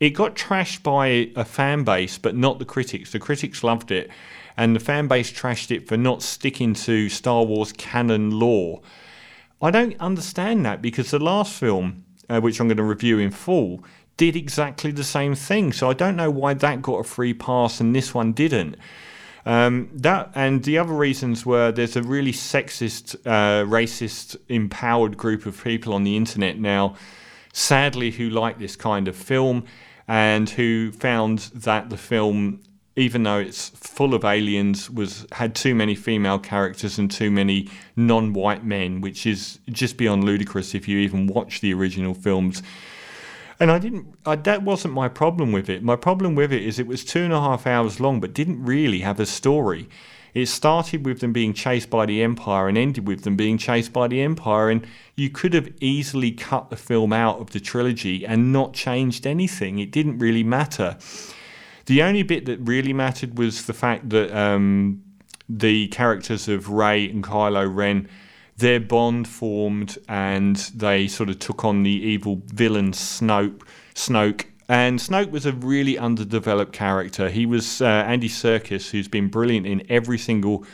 It 0.00 0.10
got 0.10 0.34
trashed 0.34 0.82
by 0.82 1.30
a 1.36 1.44
fan 1.44 1.84
base, 1.84 2.18
but 2.18 2.34
not 2.34 2.58
the 2.58 2.64
critics. 2.64 3.12
The 3.12 3.20
critics 3.20 3.62
loved 3.62 3.92
it, 3.92 4.10
and 4.56 4.74
the 4.74 4.80
fan 4.80 5.06
base 5.06 5.30
trashed 5.30 5.70
it 5.70 5.86
for 5.86 5.96
not 5.96 6.22
sticking 6.22 6.74
to 6.74 7.08
Star 7.08 7.44
Wars 7.44 7.72
canon 7.72 8.32
lore. 8.32 8.80
I 9.62 9.70
don't 9.70 9.94
understand 10.00 10.66
that 10.66 10.82
because 10.82 11.12
the 11.12 11.20
last 11.20 11.52
film, 11.52 12.04
uh, 12.28 12.40
which 12.40 12.58
I'm 12.58 12.66
going 12.66 12.78
to 12.78 12.82
review 12.82 13.20
in 13.20 13.30
full, 13.30 13.84
did 14.16 14.36
exactly 14.36 14.90
the 14.90 15.04
same 15.04 15.34
thing. 15.34 15.72
So 15.72 15.90
I 15.90 15.94
don't 15.94 16.16
know 16.16 16.30
why 16.30 16.54
that 16.54 16.82
got 16.82 17.00
a 17.00 17.04
free 17.04 17.34
pass 17.34 17.80
and 17.80 17.94
this 17.94 18.14
one 18.14 18.32
didn't. 18.32 18.76
Um, 19.44 19.90
that 19.92 20.32
and 20.34 20.64
the 20.64 20.78
other 20.78 20.92
reasons 20.92 21.46
were 21.46 21.70
there's 21.70 21.94
a 21.94 22.02
really 22.02 22.32
sexist, 22.32 23.14
uh, 23.24 23.64
racist, 23.64 24.36
empowered 24.48 25.16
group 25.16 25.46
of 25.46 25.62
people 25.62 25.94
on 25.94 26.02
the 26.02 26.16
internet 26.16 26.58
now, 26.58 26.96
sadly, 27.52 28.10
who 28.10 28.28
like 28.28 28.58
this 28.58 28.74
kind 28.74 29.06
of 29.06 29.14
film 29.14 29.64
and 30.08 30.50
who 30.50 30.90
found 30.90 31.38
that 31.54 31.90
the 31.90 31.96
film, 31.96 32.60
even 32.96 33.22
though 33.22 33.38
it's 33.38 33.68
full 33.68 34.14
of 34.14 34.24
aliens, 34.24 34.90
was 34.90 35.26
had 35.30 35.54
too 35.54 35.76
many 35.76 35.94
female 35.94 36.40
characters 36.40 36.98
and 36.98 37.08
too 37.08 37.30
many 37.30 37.68
non-white 37.94 38.64
men, 38.64 39.00
which 39.00 39.26
is 39.26 39.60
just 39.68 39.96
beyond 39.96 40.24
ludicrous 40.24 40.74
if 40.74 40.88
you 40.88 40.98
even 40.98 41.28
watch 41.28 41.60
the 41.60 41.72
original 41.72 42.14
films. 42.14 42.64
And 43.58 43.70
I 43.70 43.78
didn't. 43.78 44.14
I, 44.26 44.36
that 44.36 44.62
wasn't 44.62 44.94
my 44.94 45.08
problem 45.08 45.52
with 45.52 45.70
it. 45.70 45.82
My 45.82 45.96
problem 45.96 46.34
with 46.34 46.52
it 46.52 46.62
is 46.62 46.78
it 46.78 46.86
was 46.86 47.04
two 47.04 47.22
and 47.22 47.32
a 47.32 47.40
half 47.40 47.66
hours 47.66 48.00
long, 48.00 48.20
but 48.20 48.34
didn't 48.34 48.62
really 48.64 49.00
have 49.00 49.18
a 49.18 49.26
story. 49.26 49.88
It 50.34 50.46
started 50.46 51.06
with 51.06 51.20
them 51.20 51.32
being 51.32 51.54
chased 51.54 51.88
by 51.88 52.04
the 52.04 52.22
Empire 52.22 52.68
and 52.68 52.76
ended 52.76 53.08
with 53.08 53.22
them 53.22 53.36
being 53.36 53.56
chased 53.56 53.94
by 53.94 54.06
the 54.06 54.20
Empire. 54.20 54.68
And 54.68 54.86
you 55.14 55.30
could 55.30 55.54
have 55.54 55.72
easily 55.80 56.30
cut 56.30 56.68
the 56.68 56.76
film 56.76 57.14
out 57.14 57.38
of 57.38 57.52
the 57.52 57.60
trilogy 57.60 58.26
and 58.26 58.52
not 58.52 58.74
changed 58.74 59.26
anything. 59.26 59.78
It 59.78 59.90
didn't 59.90 60.18
really 60.18 60.44
matter. 60.44 60.98
The 61.86 62.02
only 62.02 62.22
bit 62.22 62.44
that 62.44 62.58
really 62.60 62.92
mattered 62.92 63.38
was 63.38 63.64
the 63.64 63.72
fact 63.72 64.10
that 64.10 64.30
um, 64.36 65.02
the 65.48 65.88
characters 65.88 66.48
of 66.48 66.68
Rey 66.68 67.08
and 67.08 67.24
Kylo 67.24 67.74
Ren 67.74 68.06
their 68.58 68.80
bond 68.80 69.28
formed 69.28 69.98
and 70.08 70.56
they 70.74 71.08
sort 71.08 71.28
of 71.28 71.38
took 71.38 71.64
on 71.64 71.82
the 71.82 71.90
evil 71.90 72.42
villain 72.46 72.92
Snoke. 72.92 73.62
Snoke. 73.94 74.46
And 74.68 74.98
Snoke 74.98 75.30
was 75.30 75.46
a 75.46 75.52
really 75.52 75.96
underdeveloped 75.96 76.72
character. 76.72 77.28
He 77.28 77.46
was 77.46 77.80
uh, 77.80 77.86
Andy 77.86 78.28
Serkis, 78.28 78.90
who's 78.90 79.08
been 79.08 79.28
brilliant 79.28 79.66
in 79.66 79.84
every 79.88 80.18
single 80.18 80.64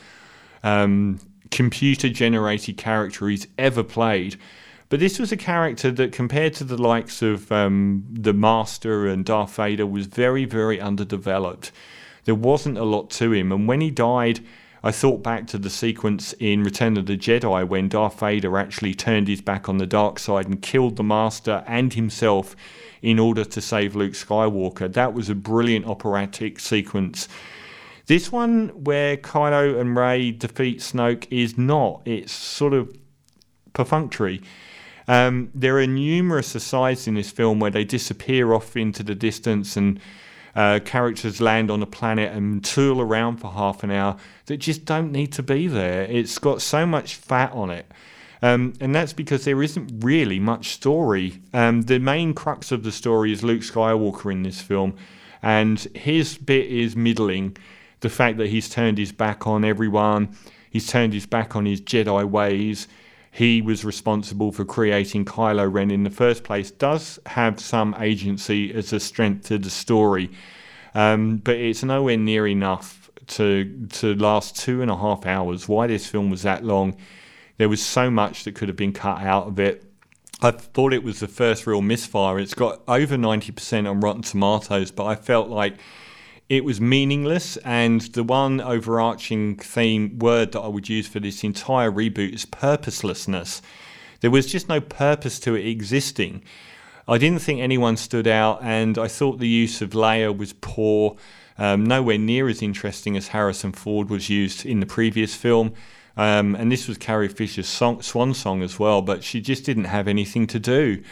um, 0.62 1.18
computer 1.50 2.08
generated 2.08 2.78
character 2.78 3.28
he's 3.28 3.46
ever 3.58 3.82
played. 3.82 4.36
But 4.88 5.00
this 5.00 5.18
was 5.18 5.32
a 5.32 5.36
character 5.36 5.90
that, 5.90 6.12
compared 6.12 6.54
to 6.54 6.64
the 6.64 6.80
likes 6.80 7.22
of 7.22 7.50
um, 7.50 8.04
the 8.10 8.32
Master 8.32 9.06
and 9.06 9.24
Darth 9.24 9.56
Vader, 9.56 9.86
was 9.86 10.06
very, 10.06 10.44
very 10.44 10.80
underdeveloped. 10.80 11.72
There 12.24 12.34
wasn't 12.34 12.78
a 12.78 12.84
lot 12.84 13.10
to 13.10 13.32
him. 13.32 13.52
And 13.52 13.66
when 13.66 13.80
he 13.80 13.90
died, 13.90 14.40
I 14.84 14.90
thought 14.90 15.22
back 15.22 15.46
to 15.48 15.58
the 15.58 15.70
sequence 15.70 16.34
in 16.40 16.64
Return 16.64 16.96
of 16.96 17.06
the 17.06 17.16
Jedi 17.16 17.66
when 17.66 17.88
Darth 17.88 18.18
Vader 18.18 18.58
actually 18.58 18.94
turned 18.94 19.28
his 19.28 19.40
back 19.40 19.68
on 19.68 19.78
the 19.78 19.86
dark 19.86 20.18
side 20.18 20.46
and 20.46 20.60
killed 20.60 20.96
the 20.96 21.04
Master 21.04 21.62
and 21.68 21.94
himself 21.94 22.56
in 23.00 23.20
order 23.20 23.44
to 23.44 23.60
save 23.60 23.94
Luke 23.94 24.14
Skywalker. 24.14 24.92
That 24.92 25.14
was 25.14 25.28
a 25.28 25.36
brilliant 25.36 25.86
operatic 25.86 26.58
sequence. 26.58 27.28
This 28.06 28.32
one, 28.32 28.70
where 28.70 29.16
Kylo 29.16 29.80
and 29.80 29.96
Rey 29.96 30.32
defeat 30.32 30.80
Snoke, 30.80 31.26
is 31.30 31.56
not. 31.56 32.02
It's 32.04 32.32
sort 32.32 32.74
of 32.74 32.92
perfunctory. 33.72 34.42
Um, 35.06 35.50
there 35.54 35.78
are 35.78 35.86
numerous 35.86 36.54
asides 36.56 37.06
in 37.06 37.14
this 37.14 37.30
film 37.30 37.60
where 37.60 37.70
they 37.70 37.84
disappear 37.84 38.52
off 38.52 38.76
into 38.76 39.04
the 39.04 39.14
distance 39.14 39.76
and 39.76 40.00
uh, 40.54 40.80
characters 40.84 41.40
land 41.40 41.70
on 41.70 41.82
a 41.82 41.86
planet 41.86 42.32
and 42.32 42.64
tool 42.64 43.00
around 43.00 43.38
for 43.38 43.50
half 43.52 43.82
an 43.82 43.90
hour 43.90 44.16
that 44.46 44.58
just 44.58 44.84
don't 44.84 45.12
need 45.12 45.32
to 45.32 45.42
be 45.42 45.66
there. 45.66 46.02
It's 46.04 46.38
got 46.38 46.60
so 46.60 46.86
much 46.86 47.14
fat 47.14 47.52
on 47.52 47.70
it. 47.70 47.86
Um, 48.42 48.74
and 48.80 48.94
that's 48.94 49.12
because 49.12 49.44
there 49.44 49.62
isn't 49.62 50.04
really 50.04 50.40
much 50.40 50.70
story. 50.70 51.40
Um, 51.54 51.82
the 51.82 52.00
main 52.00 52.34
crux 52.34 52.72
of 52.72 52.82
the 52.82 52.90
story 52.90 53.32
is 53.32 53.44
Luke 53.44 53.62
Skywalker 53.62 54.32
in 54.32 54.42
this 54.42 54.60
film, 54.60 54.96
and 55.42 55.78
his 55.94 56.38
bit 56.38 56.66
is 56.66 56.96
middling. 56.96 57.56
The 58.00 58.10
fact 58.10 58.38
that 58.38 58.48
he's 58.48 58.68
turned 58.68 58.98
his 58.98 59.12
back 59.12 59.46
on 59.46 59.64
everyone, 59.64 60.36
he's 60.70 60.88
turned 60.88 61.12
his 61.12 61.24
back 61.24 61.54
on 61.54 61.66
his 61.66 61.80
Jedi 61.80 62.28
ways, 62.28 62.88
he 63.34 63.62
was 63.62 63.82
responsible 63.82 64.52
for 64.52 64.66
creating 64.66 65.24
Kylo 65.24 65.72
Ren 65.72 65.90
in 65.90 66.04
the 66.04 66.10
first 66.10 66.44
place 66.44 66.70
does 66.70 67.18
have 67.24 67.58
some 67.58 67.96
agency 67.98 68.72
as 68.74 68.92
a 68.92 69.00
strength 69.00 69.48
to 69.48 69.56
the 69.56 69.70
story, 69.70 70.30
um, 70.94 71.38
but 71.38 71.56
it's 71.56 71.82
nowhere 71.82 72.18
near 72.18 72.46
enough 72.46 73.10
to 73.28 73.86
to 73.88 74.14
last 74.16 74.56
two 74.56 74.82
and 74.82 74.90
a 74.90 74.96
half 74.96 75.24
hours. 75.24 75.66
Why 75.66 75.86
this 75.86 76.06
film 76.06 76.28
was 76.28 76.42
that 76.42 76.62
long? 76.62 76.94
There 77.56 77.70
was 77.70 77.82
so 77.82 78.10
much 78.10 78.44
that 78.44 78.54
could 78.54 78.68
have 78.68 78.76
been 78.76 78.92
cut 78.92 79.22
out 79.22 79.46
of 79.46 79.58
it. 79.58 79.82
I 80.42 80.50
thought 80.50 80.92
it 80.92 81.02
was 81.02 81.20
the 81.20 81.28
first 81.28 81.66
real 81.66 81.80
misfire. 81.80 82.38
It's 82.38 82.54
got 82.54 82.82
over 82.86 83.16
90% 83.16 83.88
on 83.88 84.00
Rotten 84.00 84.22
Tomatoes, 84.22 84.90
but 84.90 85.06
I 85.06 85.14
felt 85.14 85.48
like 85.48 85.76
it 86.52 86.66
was 86.66 86.82
meaningless. 86.82 87.56
And 87.58 88.02
the 88.12 88.22
one 88.22 88.60
overarching 88.60 89.56
theme 89.56 90.18
word 90.18 90.52
that 90.52 90.60
I 90.60 90.68
would 90.68 90.86
use 90.86 91.08
for 91.08 91.18
this 91.18 91.42
entire 91.42 91.90
reboot 91.90 92.34
is 92.34 92.44
purposelessness. 92.44 93.62
There 94.20 94.30
was 94.30 94.52
just 94.52 94.68
no 94.68 94.78
purpose 94.78 95.40
to 95.40 95.54
it 95.54 95.66
existing. 95.66 96.42
I 97.08 97.16
didn't 97.16 97.40
think 97.40 97.60
anyone 97.60 97.96
stood 97.96 98.28
out, 98.28 98.62
and 98.62 98.98
I 98.98 99.08
thought 99.08 99.38
the 99.38 99.48
use 99.48 99.80
of 99.80 99.90
Leia 99.90 100.36
was 100.36 100.52
poor, 100.52 101.16
um, 101.56 101.84
nowhere 101.84 102.18
near 102.18 102.50
as 102.50 102.60
interesting 102.60 103.16
as 103.16 103.28
Harrison 103.28 103.72
Ford 103.72 104.10
was 104.10 104.28
used 104.28 104.66
in 104.66 104.80
the 104.80 104.86
previous 104.86 105.34
film. 105.34 105.72
Um, 106.18 106.54
and 106.54 106.70
this 106.70 106.86
was 106.86 106.98
Carrie 106.98 107.28
Fisher's 107.28 107.66
song, 107.66 108.02
swan 108.02 108.34
song 108.34 108.62
as 108.62 108.78
well, 108.78 109.00
but 109.00 109.24
she 109.24 109.40
just 109.40 109.64
didn't 109.64 109.84
have 109.84 110.06
anything 110.06 110.46
to 110.48 110.60
do. 110.60 111.02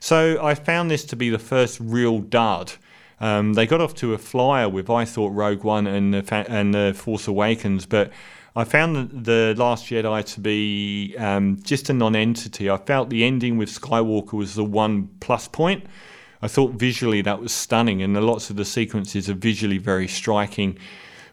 So 0.00 0.42
I 0.42 0.54
found 0.54 0.90
this 0.90 1.04
to 1.04 1.16
be 1.16 1.28
the 1.28 1.38
first 1.38 1.78
real 1.80 2.20
dud 2.20 2.72
um, 3.20 3.54
they 3.54 3.66
got 3.66 3.80
off 3.80 3.94
to 3.96 4.14
a 4.14 4.18
flyer 4.18 4.68
with 4.68 4.88
I 4.88 5.04
thought 5.04 5.32
Rogue 5.32 5.64
One 5.64 5.86
and 5.86 6.14
the 6.14 6.22
fa- 6.22 6.46
and 6.48 6.74
the 6.74 6.94
Force 6.96 7.28
Awakens, 7.28 7.86
but 7.86 8.10
I 8.56 8.64
found 8.64 9.24
the, 9.24 9.54
Last 9.56 9.86
Jedi 9.86 10.24
to 10.34 10.40
be 10.40 11.14
um, 11.18 11.58
just 11.62 11.88
a 11.88 11.92
non-entity. 11.92 12.68
I 12.68 12.78
felt 12.78 13.08
the 13.08 13.24
ending 13.24 13.58
with 13.58 13.68
Skywalker 13.70 14.32
was 14.32 14.54
the 14.54 14.64
one 14.64 15.08
plus 15.20 15.46
point. 15.46 15.84
I 16.42 16.48
thought 16.48 16.72
visually 16.72 17.22
that 17.22 17.40
was 17.40 17.52
stunning, 17.52 18.02
and 18.02 18.14
lots 18.14 18.50
of 18.50 18.56
the 18.56 18.64
sequences 18.64 19.28
are 19.28 19.34
visually 19.34 19.78
very 19.78 20.08
striking. 20.08 20.78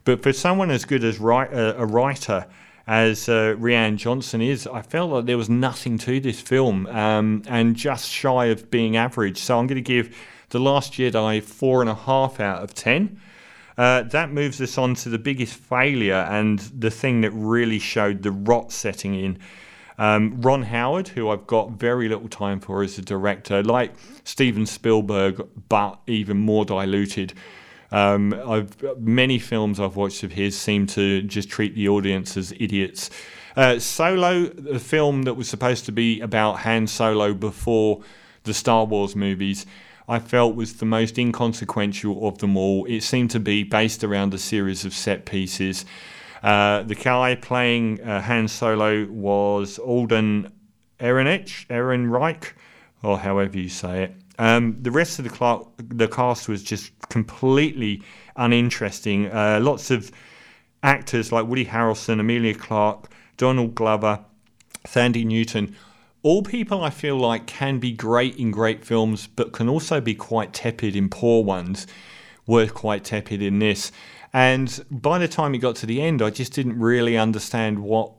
But 0.03 0.21
for 0.21 0.33
someone 0.33 0.69
as 0.69 0.85
good 0.85 1.03
as 1.03 1.19
uh, 1.19 1.73
a 1.77 1.85
writer 1.85 2.45
as 2.85 3.27
uh, 3.27 3.55
Rian 3.59 3.97
Johnson 3.97 4.41
is, 4.41 4.67
I 4.67 4.81
felt 4.81 5.11
like 5.11 5.25
there 5.25 5.37
was 5.37 5.49
nothing 5.49 5.97
to 5.99 6.19
this 6.19 6.39
film 6.39 6.87
um, 6.87 7.43
and 7.47 7.75
just 7.75 8.09
shy 8.09 8.45
of 8.45 8.69
being 8.69 8.95
average. 8.95 9.39
So 9.39 9.59
I'm 9.59 9.67
going 9.67 9.75
to 9.75 9.81
give 9.81 10.15
the 10.49 10.59
Last 10.59 10.93
Jedi, 10.93 11.41
four 11.43 11.81
and 11.81 11.89
a 11.89 11.95
half 11.95 12.39
out 12.39 12.63
of 12.63 12.73
ten. 12.73 13.19
Uh, 13.77 14.01
that 14.03 14.31
moves 14.31 14.59
us 14.59 14.77
on 14.77 14.95
to 14.95 15.09
the 15.09 15.19
biggest 15.19 15.53
failure 15.53 16.25
and 16.29 16.59
the 16.59 16.89
thing 16.89 17.21
that 17.21 17.31
really 17.31 17.79
showed 17.79 18.23
the 18.23 18.31
rot 18.31 18.71
setting 18.71 19.13
in. 19.13 19.37
Um, 19.99 20.41
Ron 20.41 20.63
Howard, 20.63 21.09
who 21.09 21.29
I've 21.29 21.47
got 21.47 21.71
very 21.71 22.07
little 22.07 22.29
time 22.29 22.59
for 22.59 22.83
as 22.83 22.97
a 22.97 23.01
director, 23.01 23.63
like 23.63 23.93
Steven 24.23 24.65
Spielberg, 24.65 25.47
but 25.69 25.99
even 26.07 26.37
more 26.37 26.65
diluted. 26.65 27.33
Um, 27.91 28.35
many 28.99 29.39
films 29.39 29.79
I've 29.79 29.95
watched 29.95 30.23
of 30.23 30.33
his 30.33 30.59
seem 30.59 30.87
to 30.87 31.21
just 31.21 31.49
treat 31.49 31.73
the 31.73 31.87
audience 31.89 32.35
as 32.37 32.53
idiots. 32.59 33.09
Uh, 33.55 33.79
Solo, 33.79 34.45
the 34.45 34.79
film 34.79 35.23
that 35.23 35.33
was 35.33 35.49
supposed 35.49 35.85
to 35.85 35.91
be 35.91 36.19
about 36.21 36.59
Han 36.59 36.85
Solo 36.85 37.33
before 37.33 38.01
the 38.43 38.53
Star 38.53 38.85
Wars 38.85 39.15
movies, 39.15 39.65
I 40.07 40.19
felt 40.19 40.55
was 40.55 40.75
the 40.77 40.85
most 40.85 41.17
inconsequential 41.17 42.27
of 42.27 42.37
them 42.37 42.55
all. 42.55 42.85
It 42.85 43.01
seemed 43.01 43.31
to 43.31 43.39
be 43.39 43.63
based 43.63 44.03
around 44.03 44.33
a 44.33 44.37
series 44.37 44.85
of 44.85 44.93
set 44.93 45.25
pieces. 45.25 45.85
Uh, 46.41 46.83
the 46.83 46.95
guy 46.95 47.35
playing 47.35 48.01
uh, 48.01 48.21
Han 48.21 48.47
Solo 48.47 49.05
was 49.05 49.79
Alden 49.79 50.51
Ehrenreich, 50.99 51.67
Ehrenreich. 51.67 52.53
or 53.03 53.19
however 53.19 53.57
you 53.57 53.69
say 53.69 54.03
it. 54.03 54.15
Um, 54.39 54.77
the 54.81 54.91
rest 54.91 55.19
of 55.19 55.25
the, 55.25 55.35
cl- 55.35 55.73
the 55.77 56.07
cast 56.07 56.47
was 56.47 56.63
just 56.63 56.91
completely 57.09 58.03
uninteresting. 58.35 59.27
Uh, 59.27 59.59
lots 59.61 59.91
of 59.91 60.11
actors 60.83 61.31
like 61.31 61.47
Woody 61.47 61.65
Harrelson, 61.65 62.19
Amelia 62.19 62.53
Clarke, 62.53 63.09
Donald 63.35 63.75
Glover, 63.75 64.19
Thandie 64.85 65.25
Newton, 65.25 65.75
all 66.23 66.43
people 66.43 66.83
I 66.83 66.89
feel 66.89 67.17
like 67.17 67.45
can 67.45 67.79
be 67.79 67.91
great 67.91 68.35
in 68.37 68.51
great 68.51 68.83
films, 68.83 69.27
but 69.27 69.53
can 69.53 69.69
also 69.69 70.01
be 70.01 70.15
quite 70.15 70.53
tepid 70.53 70.95
in 70.95 71.09
poor 71.09 71.43
ones, 71.43 71.87
were 72.45 72.67
quite 72.67 73.03
tepid 73.03 73.41
in 73.41 73.59
this. 73.59 73.91
And 74.33 74.83
by 74.91 75.19
the 75.19 75.27
time 75.27 75.55
it 75.55 75.59
got 75.59 75.75
to 75.77 75.85
the 75.85 76.01
end, 76.01 76.21
I 76.21 76.29
just 76.29 76.53
didn't 76.53 76.79
really 76.79 77.17
understand 77.17 77.79
what 77.79 78.11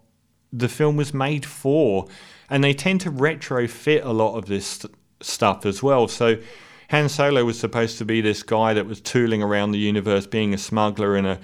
the 0.53 0.69
film 0.69 0.97
was 0.97 1.13
made 1.13 1.45
for. 1.45 2.07
And 2.49 2.65
they 2.65 2.73
tend 2.73 3.03
to 3.03 3.11
retrofit 3.11 4.05
a 4.05 4.13
lot 4.13 4.37
of 4.37 4.47
this 4.47 4.67
st- 4.67 4.95
stuff 5.21 5.67
as 5.67 5.83
well. 5.83 6.09
So 6.09 6.39
Han 6.91 7.09
Solo 7.09 7.45
was 7.45 7.59
supposed 7.59 7.99
to 7.99 8.05
be 8.05 8.21
this 8.21 8.43
guy 8.43 8.73
that 8.73 8.87
was 8.87 9.01
tooling 9.01 9.43
around 9.43 9.73
the 9.73 9.79
universe, 9.79 10.27
being 10.27 10.55
a 10.55 10.59
smuggler 10.59 11.17
and 11.17 11.27
a, 11.27 11.39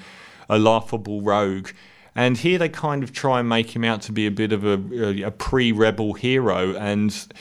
a 0.49 0.58
laughable 0.58 1.20
rogue. 1.20 1.68
And 2.16 2.37
here 2.37 2.59
they 2.59 2.68
kind 2.68 3.02
of 3.02 3.12
try 3.12 3.40
and 3.40 3.49
make 3.49 3.75
him 3.75 3.85
out 3.85 4.02
to 4.02 4.12
be 4.12 4.26
a 4.26 4.30
bit 4.30 4.52
of 4.52 4.64
a, 4.64 5.23
a 5.25 5.30
pre 5.30 5.73
rebel 5.73 6.14
hero. 6.14 6.76
And 6.76 7.35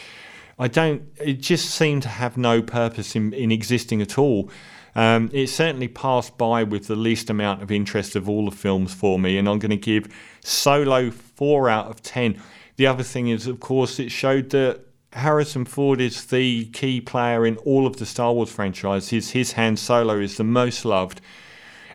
I 0.58 0.68
don't, 0.68 1.03
it 1.20 1.42
just 1.42 1.70
seemed 1.70 2.03
to 2.03 2.10
have 2.10 2.38
no 2.38 2.62
purpose 2.62 3.15
in, 3.15 3.34
in 3.34 3.51
existing 3.51 4.01
at 4.01 4.18
all. 4.18 4.50
Um, 4.96 5.30
it 5.34 5.48
certainly 5.48 5.88
passed 5.88 6.38
by 6.38 6.63
with 6.63 6.88
the 6.88 6.96
least 6.96 7.30
amount 7.30 7.63
of 7.63 7.72
interest 7.72 8.15
of 8.15 8.30
all 8.30 8.46
the 8.46 8.56
films 8.56 8.94
for 8.94 9.18
me, 9.18 9.38
and 9.38 9.50
I'm 9.50 9.58
going 9.58 9.72
to 9.72 9.77
give 9.77 10.13
Solo 10.44 11.10
4 11.10 11.70
out 11.70 11.88
of 11.88 12.03
10. 12.03 12.39
The 12.75 12.88
other 12.88 13.03
thing 13.03 13.30
is, 13.30 13.48
of 13.48 13.60
course, 13.60 14.00
it 14.00 14.12
showed 14.12 14.51
that 14.51 14.82
Harrison 15.13 15.65
Ford 15.65 16.00
is 16.00 16.25
the 16.25 16.65
key 16.65 17.01
player 17.01 17.46
in 17.46 17.58
all 17.58 17.88
of 17.88 17.98
the 17.98 18.06
Star 18.06 18.34
Wars 18.34 18.51
franchise. 18.51 19.10
His, 19.10 19.32
his 19.32 19.53
Han 19.53 19.77
Solo 19.77 20.20
is 20.20 20.38
the 20.38 20.44
most 20.44 20.86
loved 20.86 21.22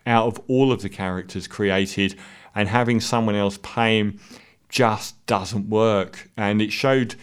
out 0.06 0.26
of 0.26 0.40
all 0.48 0.72
of 0.72 0.82
the 0.82 0.88
characters 0.88 1.46
created, 1.46 2.18
and 2.54 2.68
having 2.68 3.00
someone 3.00 3.34
else 3.34 3.58
play 3.58 3.98
him 3.98 4.18
just 4.68 5.24
doesn't 5.26 5.68
work. 5.68 6.30
And 6.36 6.60
it 6.60 6.72
showed 6.72 7.14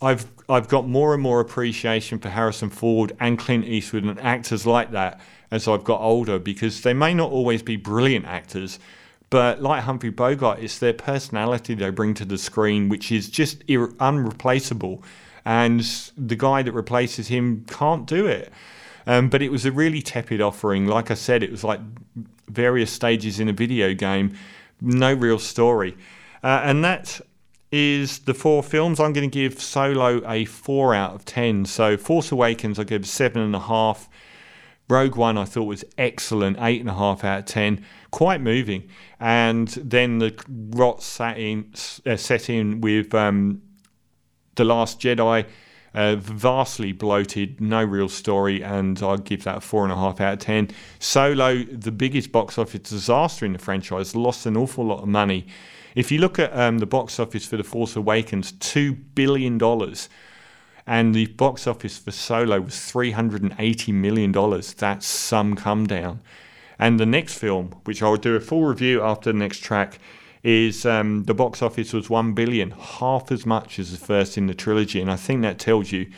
I've 0.00 0.26
I've 0.48 0.68
got 0.68 0.88
more 0.88 1.12
and 1.12 1.22
more 1.22 1.40
appreciation 1.40 2.18
for 2.18 2.30
Harrison 2.30 2.70
Ford 2.70 3.14
and 3.20 3.38
Clint 3.38 3.64
Eastwood 3.66 4.04
and 4.04 4.18
actors 4.20 4.66
like 4.66 4.92
that 4.92 5.20
as 5.50 5.68
I've 5.68 5.84
got 5.84 6.00
older 6.00 6.38
because 6.38 6.82
they 6.82 6.94
may 6.94 7.12
not 7.14 7.30
always 7.30 7.62
be 7.62 7.76
brilliant 7.76 8.26
actors, 8.26 8.78
but 9.30 9.60
like 9.62 9.82
Humphrey 9.82 10.10
Bogart, 10.10 10.60
it's 10.60 10.78
their 10.78 10.94
personality 10.94 11.74
they 11.74 11.90
bring 11.90 12.14
to 12.14 12.24
the 12.24 12.38
screen 12.38 12.88
which 12.88 13.12
is 13.12 13.28
just 13.28 13.62
ir- 13.68 13.92
unreplaceable, 14.00 15.02
and 15.44 15.82
the 16.16 16.36
guy 16.36 16.62
that 16.62 16.72
replaces 16.72 17.28
him 17.28 17.64
can't 17.68 18.06
do 18.06 18.26
it. 18.26 18.52
Um, 19.06 19.28
but 19.28 19.40
it 19.42 19.50
was 19.50 19.64
a 19.64 19.72
really 19.72 20.02
tepid 20.02 20.40
offering. 20.40 20.86
Like 20.86 21.10
I 21.10 21.14
said, 21.14 21.42
it 21.42 21.50
was 21.50 21.64
like 21.64 21.80
various 22.48 22.90
stages 22.90 23.40
in 23.40 23.48
a 23.48 23.52
video 23.52 23.94
game, 23.94 24.36
no 24.80 25.12
real 25.12 25.38
story. 25.38 25.96
Uh, 26.42 26.60
and 26.64 26.84
that 26.84 27.20
is 27.70 28.20
the 28.20 28.34
four 28.34 28.62
films. 28.62 28.98
I'm 28.98 29.12
going 29.12 29.28
to 29.28 29.34
give 29.34 29.60
Solo 29.60 30.22
a 30.26 30.44
four 30.44 30.94
out 30.94 31.14
of 31.14 31.24
ten. 31.24 31.64
So 31.64 31.96
Force 31.96 32.32
Awakens, 32.32 32.78
I 32.78 32.84
give 32.84 33.06
seven 33.06 33.42
and 33.42 33.54
a 33.54 33.60
half. 33.60 34.08
Rogue 34.88 35.16
One, 35.16 35.36
I 35.36 35.44
thought 35.44 35.64
was 35.64 35.84
excellent, 35.98 36.56
eight 36.60 36.80
and 36.80 36.88
a 36.88 36.94
half 36.94 37.22
out 37.22 37.40
of 37.40 37.44
ten, 37.44 37.84
quite 38.10 38.40
moving. 38.40 38.88
And 39.20 39.68
then 39.68 40.18
the 40.18 40.34
rot 40.48 41.02
sat 41.02 41.38
in, 41.38 41.74
uh, 42.06 42.16
set 42.16 42.48
in 42.48 42.80
with 42.80 43.14
um, 43.14 43.60
the 44.54 44.64
Last 44.64 44.98
Jedi, 44.98 45.46
uh, 45.94 46.16
vastly 46.16 46.92
bloated, 46.92 47.60
no 47.60 47.82
real 47.82 48.08
story, 48.08 48.62
and 48.62 49.02
I'd 49.02 49.24
give 49.24 49.44
that 49.44 49.56
a 49.56 49.60
four 49.60 49.84
and 49.84 49.92
a 49.92 49.96
half 49.96 50.20
out 50.20 50.34
of 50.34 50.38
ten. 50.40 50.70
Solo, 50.98 51.64
the 51.64 51.92
biggest 51.92 52.32
box 52.32 52.58
office 52.58 52.90
disaster 52.90 53.46
in 53.46 53.52
the 53.52 53.58
franchise, 53.58 54.14
lost 54.14 54.46
an 54.46 54.56
awful 54.56 54.84
lot 54.84 55.02
of 55.02 55.08
money. 55.08 55.46
If 55.94 56.12
you 56.12 56.18
look 56.18 56.38
at 56.38 56.56
um, 56.56 56.78
the 56.78 56.86
box 56.86 57.18
office 57.18 57.46
for 57.46 57.56
The 57.56 57.64
Force 57.64 57.96
Awakens, 57.96 58.52
$2 58.52 58.96
billion. 59.14 59.60
And 60.86 61.14
the 61.14 61.26
box 61.26 61.66
office 61.66 61.98
for 61.98 62.12
Solo 62.12 62.60
was 62.60 62.74
$380 62.74 63.92
million. 63.92 64.32
That's 64.76 65.06
some 65.06 65.54
come 65.56 65.86
down. 65.86 66.20
And 66.78 67.00
the 67.00 67.06
next 67.06 67.34
film, 67.34 67.74
which 67.84 68.02
I'll 68.02 68.16
do 68.16 68.36
a 68.36 68.40
full 68.40 68.64
review 68.64 69.02
after 69.02 69.32
the 69.32 69.38
next 69.38 69.58
track, 69.58 69.98
is 70.48 70.86
um, 70.86 71.24
the 71.24 71.34
box 71.34 71.60
office 71.60 71.92
was 71.92 72.08
1 72.08 72.32
billion, 72.32 72.70
half 72.70 73.30
as 73.30 73.44
much 73.44 73.78
as 73.78 73.90
the 73.92 73.98
first 73.98 74.38
in 74.38 74.46
the 74.46 74.54
trilogy. 74.54 74.98
And 74.98 75.10
I 75.10 75.16
think 75.16 75.42
that 75.42 75.58
tells 75.58 75.92
you 75.92 76.10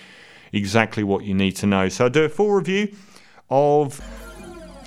exactly 0.53 1.03
what 1.03 1.25
you 1.25 1.35
need 1.35 1.57
to 1.57 1.67
know. 1.67 1.89
So 1.89 2.05
I'll 2.05 2.11
do 2.11 2.23
a 2.23 2.29
full 2.29 2.53
review 2.53 2.95
of 3.51 4.01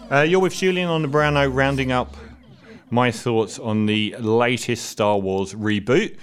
uh, 0.09 0.21
You're 0.21 0.39
with 0.39 0.55
Julian 0.55 0.87
on 0.87 1.01
the 1.01 1.09
Brown 1.09 1.35
rounding 1.51 1.91
up 1.91 2.15
my 2.89 3.11
thoughts 3.11 3.59
on 3.59 3.85
the 3.85 4.15
latest 4.17 4.85
Star 4.85 5.17
Wars 5.17 5.53
reboot. 5.53 6.15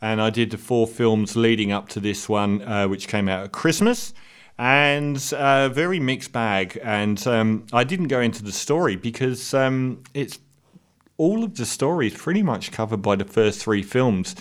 And 0.00 0.22
I 0.22 0.30
did 0.30 0.50
the 0.50 0.58
four 0.58 0.86
films 0.86 1.36
leading 1.36 1.70
up 1.70 1.90
to 1.90 2.00
this 2.00 2.30
one, 2.30 2.62
uh, 2.62 2.88
which 2.88 3.08
came 3.08 3.28
out 3.28 3.44
at 3.44 3.52
Christmas. 3.52 4.14
And 4.56 5.18
a 5.32 5.38
uh, 5.38 5.68
very 5.68 6.00
mixed 6.00 6.32
bag. 6.32 6.80
And 6.82 7.26
um, 7.26 7.66
I 7.74 7.84
didn't 7.84 8.08
go 8.08 8.22
into 8.22 8.42
the 8.42 8.52
story 8.52 8.96
because 8.96 9.52
um, 9.52 10.02
it's 10.14 10.38
all 11.16 11.44
of 11.44 11.54
the 11.54 11.66
story 11.66 12.08
is 12.08 12.14
pretty 12.14 12.42
much 12.42 12.72
covered 12.72 13.02
by 13.02 13.16
the 13.16 13.24
first 13.24 13.62
three 13.62 13.82
films. 13.82 14.34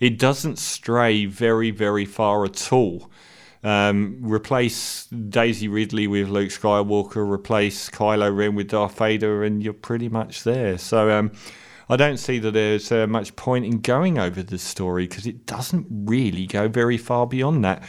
It 0.00 0.18
doesn't 0.18 0.58
stray 0.58 1.26
very, 1.26 1.70
very 1.70 2.04
far 2.04 2.44
at 2.44 2.72
all. 2.72 3.10
Um, 3.62 4.18
replace 4.20 5.06
Daisy 5.06 5.68
Ridley 5.68 6.06
with 6.06 6.28
Luke 6.28 6.50
Skywalker, 6.50 7.28
replace 7.28 7.88
Kylo 7.88 8.36
Ren 8.36 8.54
with 8.54 8.68
Darth 8.68 8.98
Vader, 8.98 9.42
and 9.42 9.62
you're 9.62 9.72
pretty 9.72 10.10
much 10.10 10.44
there. 10.44 10.76
So 10.76 11.10
um, 11.10 11.32
I 11.88 11.96
don't 11.96 12.18
see 12.18 12.38
that 12.40 12.50
there's 12.52 12.92
uh, 12.92 13.06
much 13.06 13.34
point 13.36 13.64
in 13.64 13.80
going 13.80 14.18
over 14.18 14.42
this 14.42 14.62
story 14.62 15.06
because 15.06 15.26
it 15.26 15.46
doesn't 15.46 15.86
really 15.90 16.46
go 16.46 16.68
very 16.68 16.98
far 16.98 17.26
beyond 17.26 17.64
that. 17.64 17.82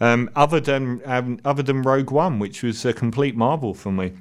Um, 0.00 0.28
other 0.36 0.60
than 0.60 1.00
um, 1.06 1.38
other 1.44 1.62
than 1.62 1.80
Rogue 1.82 2.10
One, 2.10 2.38
which 2.38 2.62
was 2.62 2.84
a 2.84 2.92
complete 2.92 3.36
marvel 3.36 3.72
for 3.72 3.92
me. 3.92 4.12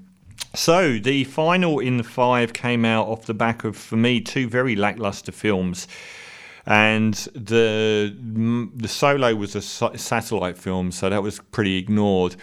So 0.55 0.99
the 0.99 1.23
final 1.23 1.79
in 1.79 1.97
the 1.97 2.03
five 2.03 2.53
came 2.53 2.85
out 2.85 3.07
off 3.07 3.25
the 3.25 3.33
back 3.33 3.63
of, 3.63 3.75
for 3.75 3.95
me, 3.95 4.21
two 4.21 4.47
very 4.47 4.75
lackluster 4.75 5.31
films 5.31 5.87
and 6.65 7.13
the 7.35 8.15
the 8.75 8.87
solo 8.87 9.35
was 9.35 9.55
a 9.55 9.61
satellite 9.61 10.57
film, 10.57 10.91
so 10.91 11.09
that 11.09 11.21
was 11.21 11.39
pretty 11.51 11.77
ignored. 11.77 12.35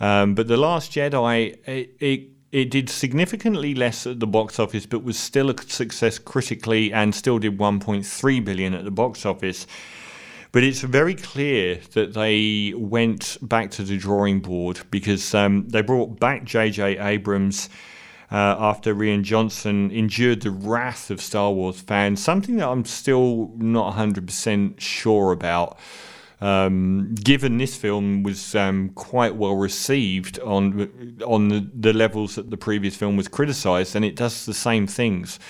Um, 0.00 0.34
but 0.34 0.46
the 0.46 0.56
Last 0.56 0.92
Jedi, 0.92 1.58
it, 1.66 1.96
it 1.98 2.28
it 2.52 2.70
did 2.70 2.88
significantly 2.88 3.74
less 3.74 4.06
at 4.06 4.20
the 4.20 4.26
box 4.26 4.58
office, 4.58 4.86
but 4.86 5.02
was 5.02 5.18
still 5.18 5.50
a 5.50 5.62
success 5.62 6.18
critically, 6.18 6.92
and 6.92 7.14
still 7.14 7.38
did 7.38 7.58
1.3 7.58 8.44
billion 8.44 8.74
at 8.74 8.84
the 8.84 8.90
box 8.90 9.26
office. 9.26 9.66
But 10.50 10.64
it's 10.64 10.80
very 10.80 11.14
clear 11.14 11.80
that 11.92 12.14
they 12.14 12.72
went 12.74 13.36
back 13.42 13.70
to 13.72 13.82
the 13.82 13.98
drawing 13.98 14.40
board 14.40 14.80
because 14.90 15.34
um, 15.34 15.68
they 15.68 15.82
brought 15.82 16.18
back 16.18 16.44
J.J. 16.44 16.98
Abrams 16.98 17.68
uh, 18.30 18.56
after 18.58 18.94
Rian 18.94 19.22
Johnson 19.22 19.90
endured 19.90 20.42
the 20.42 20.50
wrath 20.50 21.10
of 21.10 21.20
Star 21.20 21.52
Wars 21.52 21.80
fans, 21.80 22.22
something 22.22 22.56
that 22.56 22.68
I'm 22.68 22.84
still 22.84 23.52
not 23.56 23.94
100% 23.94 24.80
sure 24.80 25.32
about. 25.32 25.78
Um, 26.40 27.14
given 27.16 27.58
this 27.58 27.74
film 27.76 28.22
was 28.22 28.54
um, 28.54 28.90
quite 28.90 29.34
well 29.34 29.56
received 29.56 30.38
on 30.38 31.18
on 31.26 31.48
the, 31.48 31.68
the, 31.74 31.92
levels 31.92 32.36
that 32.36 32.48
the 32.50 32.56
previous 32.56 32.94
film 32.94 33.16
was 33.16 33.26
criticised, 33.26 33.96
and 33.96 34.04
it 34.04 34.14
does 34.14 34.46
the 34.46 34.54
same 34.54 34.86
things. 34.86 35.40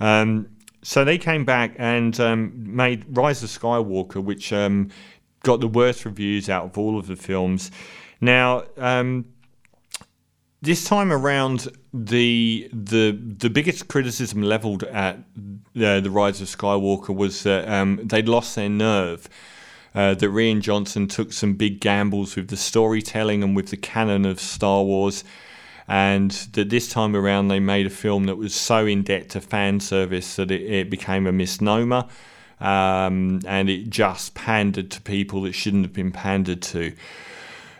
Um, 0.00 0.48
so 0.84 1.02
they 1.02 1.16
came 1.16 1.46
back 1.46 1.74
and 1.78 2.18
um, 2.20 2.52
made 2.76 3.04
Rise 3.08 3.42
of 3.42 3.48
Skywalker, 3.48 4.22
which 4.22 4.52
um, 4.52 4.90
got 5.42 5.60
the 5.60 5.66
worst 5.66 6.04
reviews 6.04 6.50
out 6.50 6.66
of 6.66 6.78
all 6.78 6.98
of 6.98 7.06
the 7.06 7.16
films. 7.16 7.70
Now, 8.20 8.64
um, 8.76 9.24
this 10.60 10.84
time 10.84 11.10
around, 11.10 11.68
the 11.94 12.68
the 12.70 13.12
the 13.12 13.48
biggest 13.48 13.88
criticism 13.88 14.42
leveled 14.42 14.82
at 14.84 15.16
uh, 15.16 16.00
the 16.00 16.10
Rise 16.10 16.42
of 16.42 16.48
Skywalker 16.48 17.14
was 17.14 17.42
that 17.44 17.66
um, 17.66 18.00
they'd 18.04 18.28
lost 18.28 18.54
their 18.54 18.68
nerve. 18.68 19.28
Uh, 19.94 20.12
that 20.12 20.26
Rian 20.26 20.60
Johnson 20.60 21.06
took 21.06 21.32
some 21.32 21.54
big 21.54 21.78
gambles 21.78 22.34
with 22.34 22.48
the 22.48 22.56
storytelling 22.56 23.44
and 23.44 23.54
with 23.54 23.68
the 23.68 23.76
canon 23.76 24.26
of 24.26 24.40
Star 24.40 24.82
Wars, 24.82 25.22
and 25.86 26.30
that 26.52 26.70
this 26.70 26.88
time 26.88 27.14
around 27.14 27.48
they 27.48 27.60
made 27.60 27.86
a 27.86 27.90
film 27.90 28.24
that 28.24 28.36
was 28.36 28.54
so 28.54 28.86
in 28.86 29.02
debt 29.02 29.28
to 29.30 29.40
fan 29.40 29.80
service 29.80 30.36
that 30.36 30.50
it, 30.50 30.62
it 30.62 30.90
became 30.90 31.26
a 31.26 31.32
misnomer, 31.32 32.06
um, 32.60 33.40
and 33.46 33.68
it 33.68 33.90
just 33.90 34.34
pandered 34.34 34.90
to 34.90 35.00
people 35.02 35.42
that 35.42 35.52
shouldn't 35.52 35.84
have 35.84 35.92
been 35.92 36.12
pandered 36.12 36.62
to. 36.62 36.92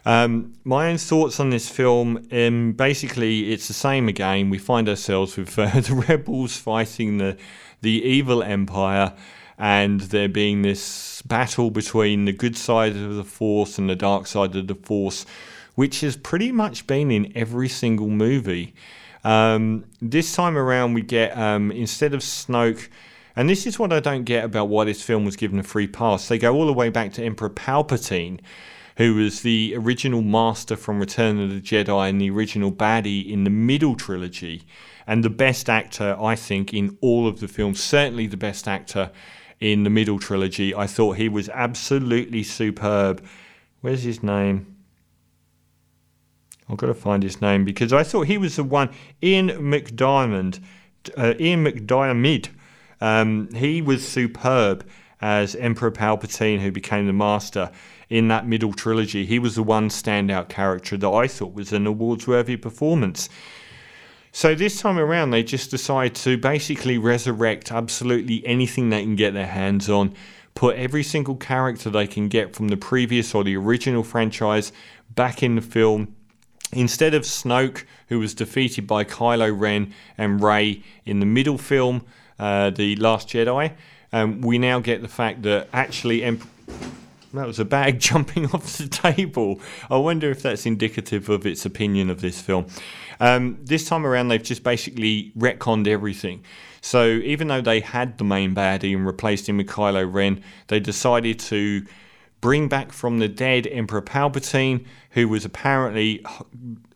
Um, 0.07 0.53
my 0.65 0.91
own 0.91 0.99
thoughts 0.99 1.41
on 1.41 1.49
this 1.49 1.69
film, 1.69 2.29
um, 2.31 2.73
basically, 2.73 3.53
it's 3.53 3.69
the 3.69 3.75
same 3.75 4.09
again. 4.09 4.51
We 4.51 4.59
find 4.59 4.89
ourselves 4.89 5.37
with 5.37 5.59
uh, 5.59 5.67
the 5.81 6.05
rebels 6.09 6.57
fighting 6.57 7.19
the 7.19 7.37
the 7.81 8.03
evil 8.03 8.43
empire, 8.43 9.13
and 9.59 10.01
there 10.01 10.29
being 10.29 10.63
this 10.63 11.23
battle 11.23 11.71
between 11.71 12.25
the 12.25 12.33
good 12.33 12.57
side 12.57 12.97
of 12.97 13.15
the 13.17 13.25
Force 13.25 13.79
and 13.79 13.89
the 13.89 13.97
dark 13.97 14.27
side 14.27 14.57
of 14.57 14.67
the 14.67 14.75
Force, 14.75 15.25
which 15.75 16.01
has 16.01 16.17
pretty 16.17 16.53
much 16.53 16.87
been 16.87 17.11
in 17.11 17.33
every 17.37 17.69
single 17.69 18.09
movie. 18.09 18.75
Um, 19.25 19.87
this 20.01 20.35
time 20.35 20.57
around, 20.57 20.95
we 20.95 21.03
get 21.03 21.37
um, 21.37 21.73
instead 21.73 22.15
of 22.15 22.21
Snoke. 22.21 22.89
And 23.37 23.49
this 23.49 23.67
is 23.67 23.79
what 23.79 23.93
I 23.93 23.99
don't 23.99 24.25
get 24.25 24.45
about 24.45 24.69
why 24.69 24.85
this 24.85 25.03
film 25.03 25.25
was 25.25 25.35
given 25.35 25.59
a 25.59 25.65
free 25.65 25.89
pass. 25.89 26.29
They 26.29 26.39
go 26.39 26.55
all 26.55 26.67
the 26.67 26.73
way 26.73 26.89
back 26.89 27.13
to 27.15 27.25
Emperor 27.25 27.51
Palpatine, 27.51 28.39
who 28.97 29.17
was 29.17 29.41
the 29.41 29.75
original 29.77 30.23
master 30.23 30.77
from 30.77 31.01
Return 31.01 31.41
of 31.41 31.51
the 31.51 31.61
Jedi 31.61 32.09
and 32.09 32.21
the 32.21 32.31
original 32.31 32.71
baddie 32.71 33.29
in 33.29 33.43
the 33.43 33.51
middle 33.51 33.97
trilogy, 33.97 34.63
and 35.07 35.25
the 35.25 35.31
best 35.31 35.69
actor, 35.69 36.17
I 36.21 36.37
think, 36.37 36.73
in 36.73 36.97
all 37.01 37.27
of 37.27 37.41
the 37.41 37.49
films. 37.49 37.83
Certainly 37.83 38.29
the 38.29 38.37
best 38.37 38.69
actor 38.69 39.11
in 39.59 39.83
the 39.83 39.91
middle 39.91 40.21
trilogy. 40.21 40.73
I 40.73 40.87
thought 40.87 41.17
he 41.17 41.29
was 41.29 41.49
absolutely 41.49 42.45
superb. 42.45 43.25
Where's 43.81 44.05
his 44.05 44.23
name? 44.23 44.74
I've 46.69 46.77
got 46.77 46.87
to 46.87 46.95
find 46.95 47.23
his 47.23 47.41
name 47.41 47.65
because 47.65 47.93
I 47.93 48.03
thought 48.03 48.27
he 48.27 48.39
was 48.39 48.57
the 48.57 48.65
one. 48.65 48.91
Ian 49.23 49.51
McDiamond, 49.51 50.61
Uh, 51.17 51.35
Ian 51.39 51.65
McDiarmid. 51.65 52.49
Um, 53.01 53.49
he 53.55 53.83
was 53.83 54.07
superb 54.07 54.87
as 55.21 55.55
Emperor 55.57 55.91
Palpatine, 55.91 56.61
who 56.61 56.73
became 56.73 57.07
the 57.07 57.13
Master 57.13 57.71
in 58.09 58.29
that 58.29 58.47
middle 58.47 58.73
trilogy. 58.73 59.27
He 59.27 59.39
was 59.39 59.55
the 59.57 59.63
one 59.63 59.89
standout 59.89 60.49
character 60.49 60.97
that 60.97 61.09
I 61.09 61.27
thought 61.27 61.53
was 61.53 61.73
an 61.73 61.87
awards 61.87 62.27
worthy 62.27 62.57
performance. 62.57 63.29
So 64.33 64.55
this 64.55 64.81
time 64.81 64.99
around, 64.99 65.31
they 65.31 65.43
just 65.43 65.71
decide 65.71 66.15
to 66.17 66.37
basically 66.37 66.99
resurrect 66.99 67.71
absolutely 67.71 68.45
anything 68.47 68.91
they 68.91 69.03
can 69.03 69.17
get 69.17 69.33
their 69.33 69.47
hands 69.47 69.89
on, 69.89 70.15
put 70.55 70.77
every 70.77 71.03
single 71.03 71.37
character 71.37 71.91
they 71.91 72.07
can 72.07 72.29
get 72.29 72.55
from 72.55 72.69
the 72.69 72.77
previous 72.77 73.35
or 73.35 73.45
the 73.45 73.57
original 73.57 74.03
franchise 74.03 74.73
back 75.15 75.43
in 75.43 75.55
the 75.55 75.63
film. 75.63 76.17
Instead 76.73 77.15
of 77.15 77.23
Snoke, 77.23 77.85
who 78.09 78.19
was 78.19 78.35
defeated 78.35 78.87
by 78.87 79.05
Kylo 79.05 79.57
Ren 79.57 79.95
and 80.19 80.43
Rey 80.43 80.83
in 81.05 81.21
the 81.21 81.27
middle 81.27 81.59
film, 81.59 82.05
uh, 82.39 82.71
The 82.71 82.97
Last 82.97 83.29
Jedi, 83.29 83.73
um, 84.13 84.41
we 84.41 84.59
now 84.59 84.81
get 84.81 85.03
the 85.03 85.09
fact 85.09 85.43
that 85.43 85.69
actually 85.73 86.23
Emperor 86.23 86.49
that 87.35 87.47
was 87.47 87.59
a 87.59 87.65
bag 87.65 87.99
jumping 88.01 88.47
off 88.47 88.79
the 88.79 88.89
table. 88.89 89.61
I 89.91 89.97
wonder 89.97 90.31
if 90.31 90.43
that's 90.43 90.67
indicative 90.67 91.29
of 91.29 91.47
its 91.47 91.67
opinion 91.67 92.11
of 92.11 92.21
this 92.21 92.41
film. 92.41 92.67
Um, 93.21 93.59
this 93.63 93.89
time 93.89 94.07
around, 94.07 94.29
they've 94.29 94.43
just 94.43 94.63
basically 94.63 95.33
retconned 95.37 95.87
everything. 95.87 96.45
So 96.81 97.07
even 97.07 97.49
though 97.49 97.61
they 97.61 97.81
had 97.81 98.19
the 98.19 98.25
main 98.25 98.55
baddie 98.55 98.95
and 98.95 99.07
replaced 99.07 99.49
him 99.49 99.57
with 99.57 99.67
Kylo 99.67 100.11
Ren, 100.11 100.43
they 100.69 100.81
decided 100.81 101.39
to 101.41 101.85
bring 102.41 102.69
back 102.69 102.93
from 102.93 103.19
the 103.19 103.29
dead 103.29 103.67
Emperor 103.67 104.03
Palpatine, 104.03 104.85
who 105.15 105.29
was 105.29 105.45
apparently 105.45 106.25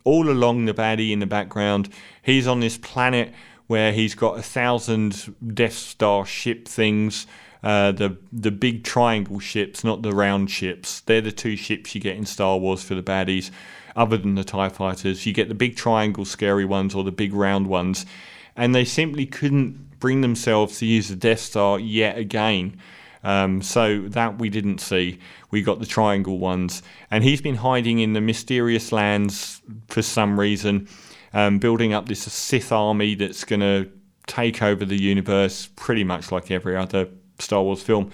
all 0.05 0.29
along 0.29 0.67
the 0.67 0.75
baddie 0.75 1.11
in 1.11 1.19
the 1.19 1.27
background. 1.27 1.89
He's 2.23 2.47
on 2.47 2.61
this 2.61 2.79
planet 2.79 3.33
where 3.67 3.93
he's 3.93 4.15
got 4.15 4.39
a 4.39 4.43
thousand 4.43 5.35
Death 5.55 5.75
Star 5.75 6.25
ship 6.25 6.69
things 6.69 7.27
uh, 7.63 7.93
the 7.93 8.17
the 8.33 8.51
big 8.51 8.85
triangle 8.85 9.41
ships, 9.41 9.83
not 9.83 10.03
the 10.03 10.13
round 10.13 10.51
ships. 10.51 11.01
They're 11.01 11.21
the 11.21 11.33
two 11.33 11.57
ships 11.57 11.95
you 11.95 12.01
get 12.01 12.17
in 12.17 12.27
Star 12.27 12.59
Wars 12.59 12.83
for 12.83 12.95
the 12.95 13.03
baddies. 13.03 13.51
Other 13.97 14.17
than 14.17 14.37
the 14.37 14.45
Tie 14.45 14.69
Fighters, 14.69 15.27
you 15.27 15.33
get 15.33 15.49
the 15.49 15.55
big 15.55 15.75
triangle 15.77 16.25
scary 16.25 16.65
ones 16.65 16.95
or 16.95 17.03
the 17.03 17.11
big 17.11 17.35
round 17.35 17.67
ones, 17.67 18.07
and 18.55 18.75
they 18.75 18.85
simply 18.85 19.27
couldn't 19.27 19.99
bring 19.99 20.21
themselves 20.21 20.79
to 20.79 20.87
use 20.87 21.09
the 21.09 21.17
Death 21.17 21.41
Star 21.41 21.81
yet 21.81 22.17
again. 22.17 22.79
Um, 23.29 23.61
so 23.61 24.09
that 24.09 24.39
we 24.39 24.49
didn't 24.49 24.79
see. 24.79 25.19
We 25.51 25.61
got 25.61 25.81
the 25.81 25.87
triangle 25.87 26.39
ones, 26.39 26.83
and 27.11 27.23
he's 27.23 27.43
been 27.43 27.57
hiding 27.57 27.99
in 27.99 28.15
the 28.15 28.23
mysterious 28.23 28.91
lands 28.91 29.61
for 29.89 30.01
some 30.01 30.41
reason, 30.41 30.89
um, 31.35 31.59
building 31.59 31.93
up 31.93 32.09
this 32.09 32.23
Sith 32.23 32.73
army 32.73 33.15
that's 33.15 33.45
going 33.45 33.61
to 33.61 33.91
take 34.27 34.63
over 34.63 34.87
the 34.87 34.99
universe, 34.99 35.69
pretty 35.77 36.05
much 36.05 36.33
like 36.33 36.51
every 36.51 36.75
other 36.75 37.07
Star 37.39 37.63
Wars 37.63 37.83
film. 37.83 38.11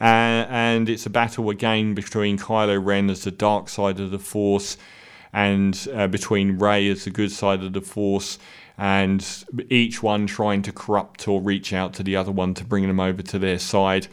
Uh, 0.00 0.46
and 0.48 0.88
it's 0.88 1.06
a 1.06 1.10
battle 1.10 1.50
again 1.50 1.94
between 1.94 2.38
Kylo 2.38 2.78
Ren 2.80 3.10
as 3.10 3.24
the 3.24 3.32
dark 3.32 3.68
side 3.68 3.98
of 3.98 4.12
the 4.12 4.20
Force 4.20 4.76
and 5.32 5.88
uh, 5.92 6.06
between 6.06 6.60
Rey 6.60 6.88
as 6.90 7.02
the 7.02 7.10
good 7.10 7.32
side 7.32 7.64
of 7.64 7.72
the 7.72 7.80
Force, 7.80 8.38
and 8.78 9.44
each 9.68 10.00
one 10.00 10.28
trying 10.28 10.62
to 10.62 10.70
corrupt 10.70 11.26
or 11.26 11.40
reach 11.40 11.72
out 11.72 11.92
to 11.94 12.04
the 12.04 12.14
other 12.14 12.30
one 12.30 12.54
to 12.54 12.64
bring 12.64 12.86
them 12.86 13.00
over 13.00 13.20
to 13.20 13.38
their 13.40 13.58
side. 13.58 14.06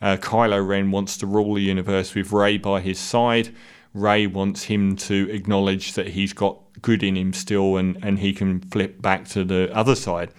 Uh, 0.00 0.16
Kylo 0.16 0.66
Ren 0.66 0.90
wants 0.90 1.16
to 1.18 1.26
rule 1.26 1.54
the 1.54 1.62
universe 1.62 2.14
with 2.14 2.32
Rey 2.32 2.58
by 2.58 2.80
his 2.80 2.98
side. 2.98 3.54
Rey 3.94 4.26
wants 4.26 4.64
him 4.64 4.96
to 4.96 5.28
acknowledge 5.30 5.94
that 5.94 6.08
he's 6.08 6.32
got 6.32 6.58
good 6.82 7.02
in 7.02 7.16
him 7.16 7.32
still 7.32 7.76
and, 7.76 7.98
and 8.02 8.18
he 8.18 8.32
can 8.32 8.60
flip 8.60 9.02
back 9.02 9.26
to 9.28 9.44
the 9.44 9.74
other 9.74 9.94
side 9.94 10.30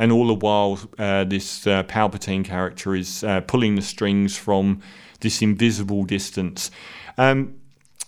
and 0.00 0.10
all 0.10 0.26
the 0.26 0.34
while 0.34 0.80
uh, 0.98 1.24
this 1.24 1.66
uh, 1.66 1.82
Palpatine 1.82 2.42
character 2.42 2.94
is 2.94 3.22
uh, 3.22 3.42
pulling 3.42 3.74
the 3.76 3.82
strings 3.82 4.34
from 4.34 4.80
this 5.20 5.42
invisible 5.42 6.04
distance. 6.04 6.70
Um, 7.18 7.56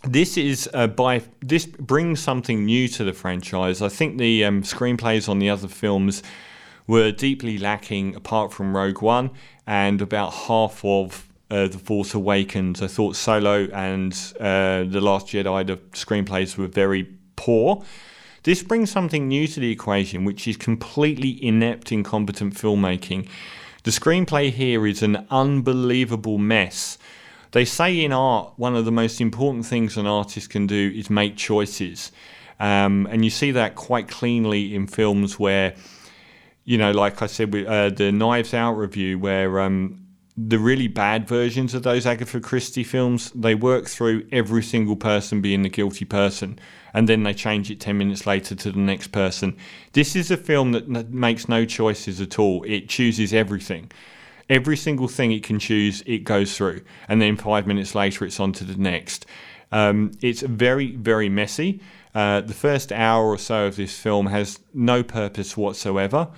this 0.02 0.38
is 0.38 0.70
uh, 0.72 0.86
by 0.86 1.22
this 1.40 1.66
brings 1.66 2.18
something 2.18 2.64
new 2.64 2.88
to 2.88 3.04
the 3.04 3.12
franchise. 3.12 3.82
I 3.82 3.90
think 3.90 4.16
the 4.16 4.42
um, 4.44 4.62
screenplays 4.62 5.28
on 5.28 5.38
the 5.38 5.50
other 5.50 5.68
films 5.68 6.22
were 6.92 7.10
deeply 7.10 7.56
lacking, 7.56 8.14
apart 8.14 8.52
from 8.52 8.76
Rogue 8.76 9.00
One 9.00 9.30
and 9.66 10.02
about 10.02 10.30
half 10.30 10.84
of 10.84 11.26
uh, 11.50 11.66
The 11.68 11.78
Force 11.78 12.12
Awakens. 12.12 12.82
I 12.82 12.86
thought 12.86 13.16
Solo 13.16 13.64
and 13.72 14.12
uh, 14.38 14.84
The 14.84 15.00
Last 15.00 15.28
Jedi, 15.28 15.66
the 15.66 15.78
screenplays 15.92 16.58
were 16.58 16.66
very 16.66 17.04
poor. 17.34 17.82
This 18.42 18.62
brings 18.62 18.90
something 18.90 19.26
new 19.26 19.46
to 19.46 19.58
the 19.58 19.70
equation, 19.70 20.26
which 20.26 20.46
is 20.46 20.58
completely 20.58 21.42
inept, 21.42 21.92
incompetent 21.92 22.56
filmmaking. 22.56 23.26
The 23.84 23.90
screenplay 23.90 24.50
here 24.50 24.86
is 24.86 25.02
an 25.02 25.26
unbelievable 25.30 26.36
mess. 26.36 26.98
They 27.52 27.64
say 27.64 28.04
in 28.04 28.12
art, 28.12 28.52
one 28.56 28.76
of 28.76 28.84
the 28.84 28.92
most 28.92 29.18
important 29.18 29.64
things 29.64 29.96
an 29.96 30.06
artist 30.06 30.50
can 30.50 30.66
do 30.66 30.92
is 30.94 31.08
make 31.08 31.36
choices. 31.38 32.12
Um, 32.60 33.08
and 33.10 33.24
you 33.24 33.30
see 33.30 33.50
that 33.52 33.76
quite 33.76 34.08
cleanly 34.08 34.74
in 34.74 34.86
films 34.86 35.38
where, 35.38 35.74
you 36.64 36.78
know, 36.78 36.92
like 36.92 37.22
I 37.22 37.26
said, 37.26 37.52
with 37.52 37.66
uh, 37.66 37.90
the 37.90 38.12
Knives 38.12 38.54
Out 38.54 38.72
review, 38.72 39.18
where 39.18 39.60
um, 39.60 40.06
the 40.36 40.58
really 40.58 40.88
bad 40.88 41.28
versions 41.28 41.74
of 41.74 41.82
those 41.82 42.06
Agatha 42.06 42.40
Christie 42.40 42.84
films, 42.84 43.30
they 43.32 43.54
work 43.54 43.86
through 43.86 44.26
every 44.32 44.62
single 44.62 44.96
person 44.96 45.40
being 45.40 45.62
the 45.62 45.68
guilty 45.68 46.04
person 46.04 46.58
and 46.94 47.08
then 47.08 47.22
they 47.22 47.34
change 47.34 47.70
it 47.70 47.80
10 47.80 47.96
minutes 47.96 48.26
later 48.26 48.54
to 48.54 48.72
the 48.72 48.78
next 48.78 49.08
person. 49.08 49.56
This 49.92 50.14
is 50.14 50.30
a 50.30 50.36
film 50.36 50.72
that 50.72 50.84
n- 50.84 51.06
makes 51.10 51.48
no 51.48 51.64
choices 51.64 52.20
at 52.20 52.38
all. 52.38 52.64
It 52.64 52.88
chooses 52.88 53.32
everything. 53.32 53.90
Every 54.48 54.76
single 54.76 55.08
thing 55.08 55.32
it 55.32 55.42
can 55.42 55.58
choose, 55.58 56.02
it 56.06 56.24
goes 56.24 56.56
through. 56.56 56.82
And 57.08 57.22
then 57.22 57.36
five 57.36 57.66
minutes 57.66 57.94
later, 57.94 58.24
it's 58.24 58.40
on 58.40 58.52
to 58.54 58.64
the 58.64 58.76
next. 58.76 59.24
Um, 59.72 60.12
it's 60.20 60.42
very, 60.42 60.94
very 60.94 61.28
messy. 61.28 61.80
Uh, 62.14 62.42
the 62.42 62.54
first 62.54 62.92
hour 62.92 63.26
or 63.26 63.38
so 63.38 63.66
of 63.66 63.76
this 63.76 63.98
film 63.98 64.26
has 64.26 64.60
no 64.74 65.02
purpose 65.02 65.56
whatsoever. 65.56 66.28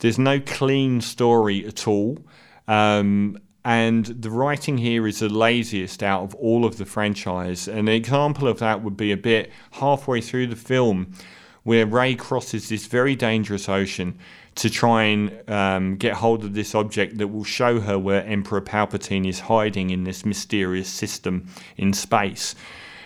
There's 0.00 0.18
no 0.18 0.40
clean 0.40 1.00
story 1.00 1.64
at 1.64 1.86
all. 1.86 2.18
Um, 2.66 3.38
and 3.64 4.06
the 4.06 4.30
writing 4.30 4.78
here 4.78 5.06
is 5.06 5.20
the 5.20 5.28
laziest 5.28 6.02
out 6.02 6.24
of 6.24 6.34
all 6.34 6.64
of 6.64 6.76
the 6.78 6.84
franchise. 6.84 7.68
An 7.68 7.86
example 7.86 8.48
of 8.48 8.58
that 8.58 8.82
would 8.82 8.96
be 8.96 9.12
a 9.12 9.16
bit 9.16 9.52
halfway 9.72 10.20
through 10.20 10.48
the 10.48 10.56
film 10.56 11.12
where 11.62 11.86
Rey 11.86 12.16
crosses 12.16 12.68
this 12.68 12.86
very 12.86 13.14
dangerous 13.14 13.68
ocean 13.68 14.18
to 14.54 14.68
try 14.68 15.04
and 15.04 15.50
um, 15.50 15.96
get 15.96 16.14
hold 16.14 16.44
of 16.44 16.54
this 16.54 16.74
object 16.74 17.18
that 17.18 17.28
will 17.28 17.44
show 17.44 17.80
her 17.80 17.98
where 17.98 18.24
Emperor 18.24 18.60
Palpatine 18.60 19.26
is 19.26 19.40
hiding 19.40 19.90
in 19.90 20.04
this 20.04 20.24
mysterious 20.24 20.88
system 20.88 21.46
in 21.76 21.92
space. 21.92 22.54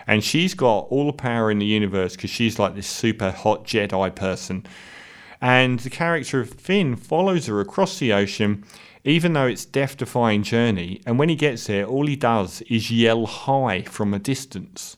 And 0.06 0.22
she's 0.22 0.54
got 0.54 0.86
all 0.90 1.06
the 1.06 1.12
power 1.12 1.50
in 1.50 1.58
the 1.58 1.66
universe 1.66 2.16
because 2.16 2.30
she's 2.30 2.58
like 2.58 2.74
this 2.74 2.86
super 2.86 3.30
hot 3.30 3.64
Jedi 3.64 4.14
person. 4.14 4.66
And 5.40 5.80
the 5.80 5.90
character 5.90 6.40
of 6.40 6.50
Finn 6.50 6.96
follows 6.96 7.46
her 7.46 7.60
across 7.60 7.98
the 7.98 8.12
ocean 8.12 8.64
even 9.06 9.34
though 9.34 9.46
it's 9.46 9.64
death 9.64 9.96
defying 9.96 10.42
journey 10.42 11.00
and 11.06 11.18
when 11.18 11.28
he 11.28 11.36
gets 11.36 11.68
there 11.68 11.86
all 11.86 12.06
he 12.06 12.16
does 12.16 12.60
is 12.62 12.90
yell 12.90 13.24
hi 13.24 13.80
from 13.82 14.12
a 14.12 14.18
distance 14.18 14.96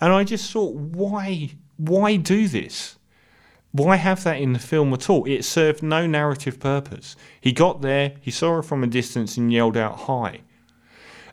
and 0.00 0.12
i 0.12 0.24
just 0.24 0.50
thought 0.52 0.74
why 0.74 1.48
why 1.76 2.16
do 2.16 2.48
this 2.48 2.95
why 3.78 3.96
have 3.96 4.24
that 4.24 4.40
in 4.40 4.52
the 4.52 4.58
film 4.58 4.92
at 4.92 5.10
all? 5.10 5.24
It 5.24 5.44
served 5.44 5.82
no 5.82 6.06
narrative 6.06 6.60
purpose. 6.60 7.16
He 7.40 7.52
got 7.52 7.82
there 7.82 8.14
he 8.20 8.30
saw 8.30 8.56
her 8.56 8.62
from 8.62 8.82
a 8.82 8.86
distance 8.86 9.36
and 9.36 9.52
yelled 9.52 9.76
out 9.76 10.00
hi. 10.00 10.40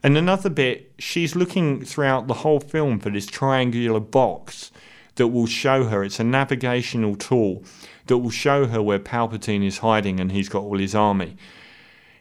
And 0.02 0.18
another 0.18 0.50
bit 0.50 0.92
she's 1.00 1.36
looking 1.36 1.86
throughout 1.86 2.28
the 2.28 2.34
whole 2.36 2.60
film 2.60 3.00
for 3.00 3.10
this 3.10 3.26
triangular 3.26 4.00
box 4.00 4.72
that 5.16 5.28
will 5.28 5.46
show 5.46 5.86
her. 5.86 6.04
It's 6.04 6.20
a 6.20 6.24
navigational 6.24 7.16
tool 7.16 7.64
that 8.08 8.18
will 8.18 8.30
show 8.30 8.68
her 8.68 8.82
where 8.82 9.00
palpatine 9.00 9.66
is 9.66 9.78
hiding 9.80 10.20
and 10.20 10.32
he's 10.32 10.50
got 10.50 10.64
all 10.64 10.78
his 10.78 10.96
army. 10.96 11.38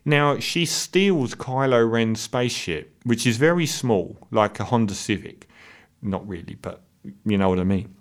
Now, 0.05 0.39
she 0.39 0.67
steals 0.67 1.35
Kylo 1.35 1.89
Ren's 1.89 2.21
spaceship, 2.21 2.93
which 3.05 3.27
is 3.27 3.37
very 3.37 3.67
small, 3.67 4.17
like 4.31 4.59
a 4.59 4.65
Honda 4.65 4.95
Civic. 4.95 5.49
Not 6.03 6.27
really, 6.27 6.57
but 6.61 6.83
you 7.25 7.39
know 7.39 7.49
what 7.49 7.61
I 7.61 7.65
mean. 7.65 7.95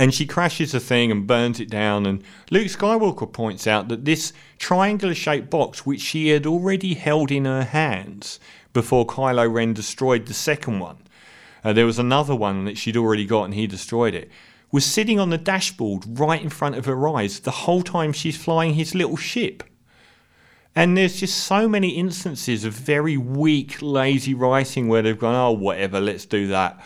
And 0.00 0.14
she 0.14 0.24
crashes 0.24 0.72
the 0.72 0.80
thing 0.80 1.10
and 1.10 1.26
burns 1.26 1.60
it 1.60 1.68
down. 1.68 2.06
And 2.06 2.24
Luke 2.50 2.68
Skywalker 2.68 3.30
points 3.30 3.66
out 3.66 3.88
that 3.88 4.06
this 4.06 4.32
triangular 4.58 5.14
shaped 5.14 5.50
box, 5.50 5.84
which 5.84 6.00
she 6.00 6.28
had 6.28 6.46
already 6.46 6.94
held 6.94 7.30
in 7.30 7.44
her 7.44 7.64
hands 7.64 8.40
before 8.72 9.06
Kylo 9.06 9.52
Ren 9.52 9.74
destroyed 9.74 10.24
the 10.24 10.32
second 10.32 10.78
one, 10.78 10.96
uh, 11.62 11.74
there 11.74 11.84
was 11.84 11.98
another 11.98 12.34
one 12.34 12.64
that 12.64 12.78
she'd 12.78 12.96
already 12.96 13.26
got 13.26 13.44
and 13.44 13.52
he 13.52 13.66
destroyed 13.66 14.14
it, 14.14 14.30
was 14.72 14.86
sitting 14.86 15.20
on 15.20 15.28
the 15.28 15.36
dashboard 15.36 16.18
right 16.18 16.40
in 16.40 16.48
front 16.48 16.76
of 16.76 16.86
her 16.86 17.08
eyes 17.10 17.40
the 17.40 17.50
whole 17.50 17.82
time 17.82 18.14
she's 18.14 18.42
flying 18.42 18.72
his 18.72 18.94
little 18.94 19.18
ship. 19.18 19.62
And 20.74 20.96
there's 20.96 21.20
just 21.20 21.36
so 21.44 21.68
many 21.68 21.90
instances 21.90 22.64
of 22.64 22.72
very 22.72 23.18
weak, 23.18 23.82
lazy 23.82 24.32
writing 24.32 24.88
where 24.88 25.02
they've 25.02 25.18
gone, 25.18 25.34
oh, 25.34 25.50
whatever, 25.50 26.00
let's 26.00 26.24
do 26.24 26.46
that. 26.46 26.80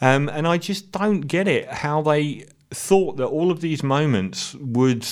Um, 0.00 0.28
and 0.28 0.46
I 0.46 0.58
just 0.58 0.92
don't 0.92 1.22
get 1.22 1.48
it 1.48 1.68
how 1.68 2.02
they 2.02 2.46
thought 2.70 3.16
that 3.16 3.26
all 3.26 3.50
of 3.50 3.60
these 3.60 3.82
moments 3.82 4.54
would 4.54 5.06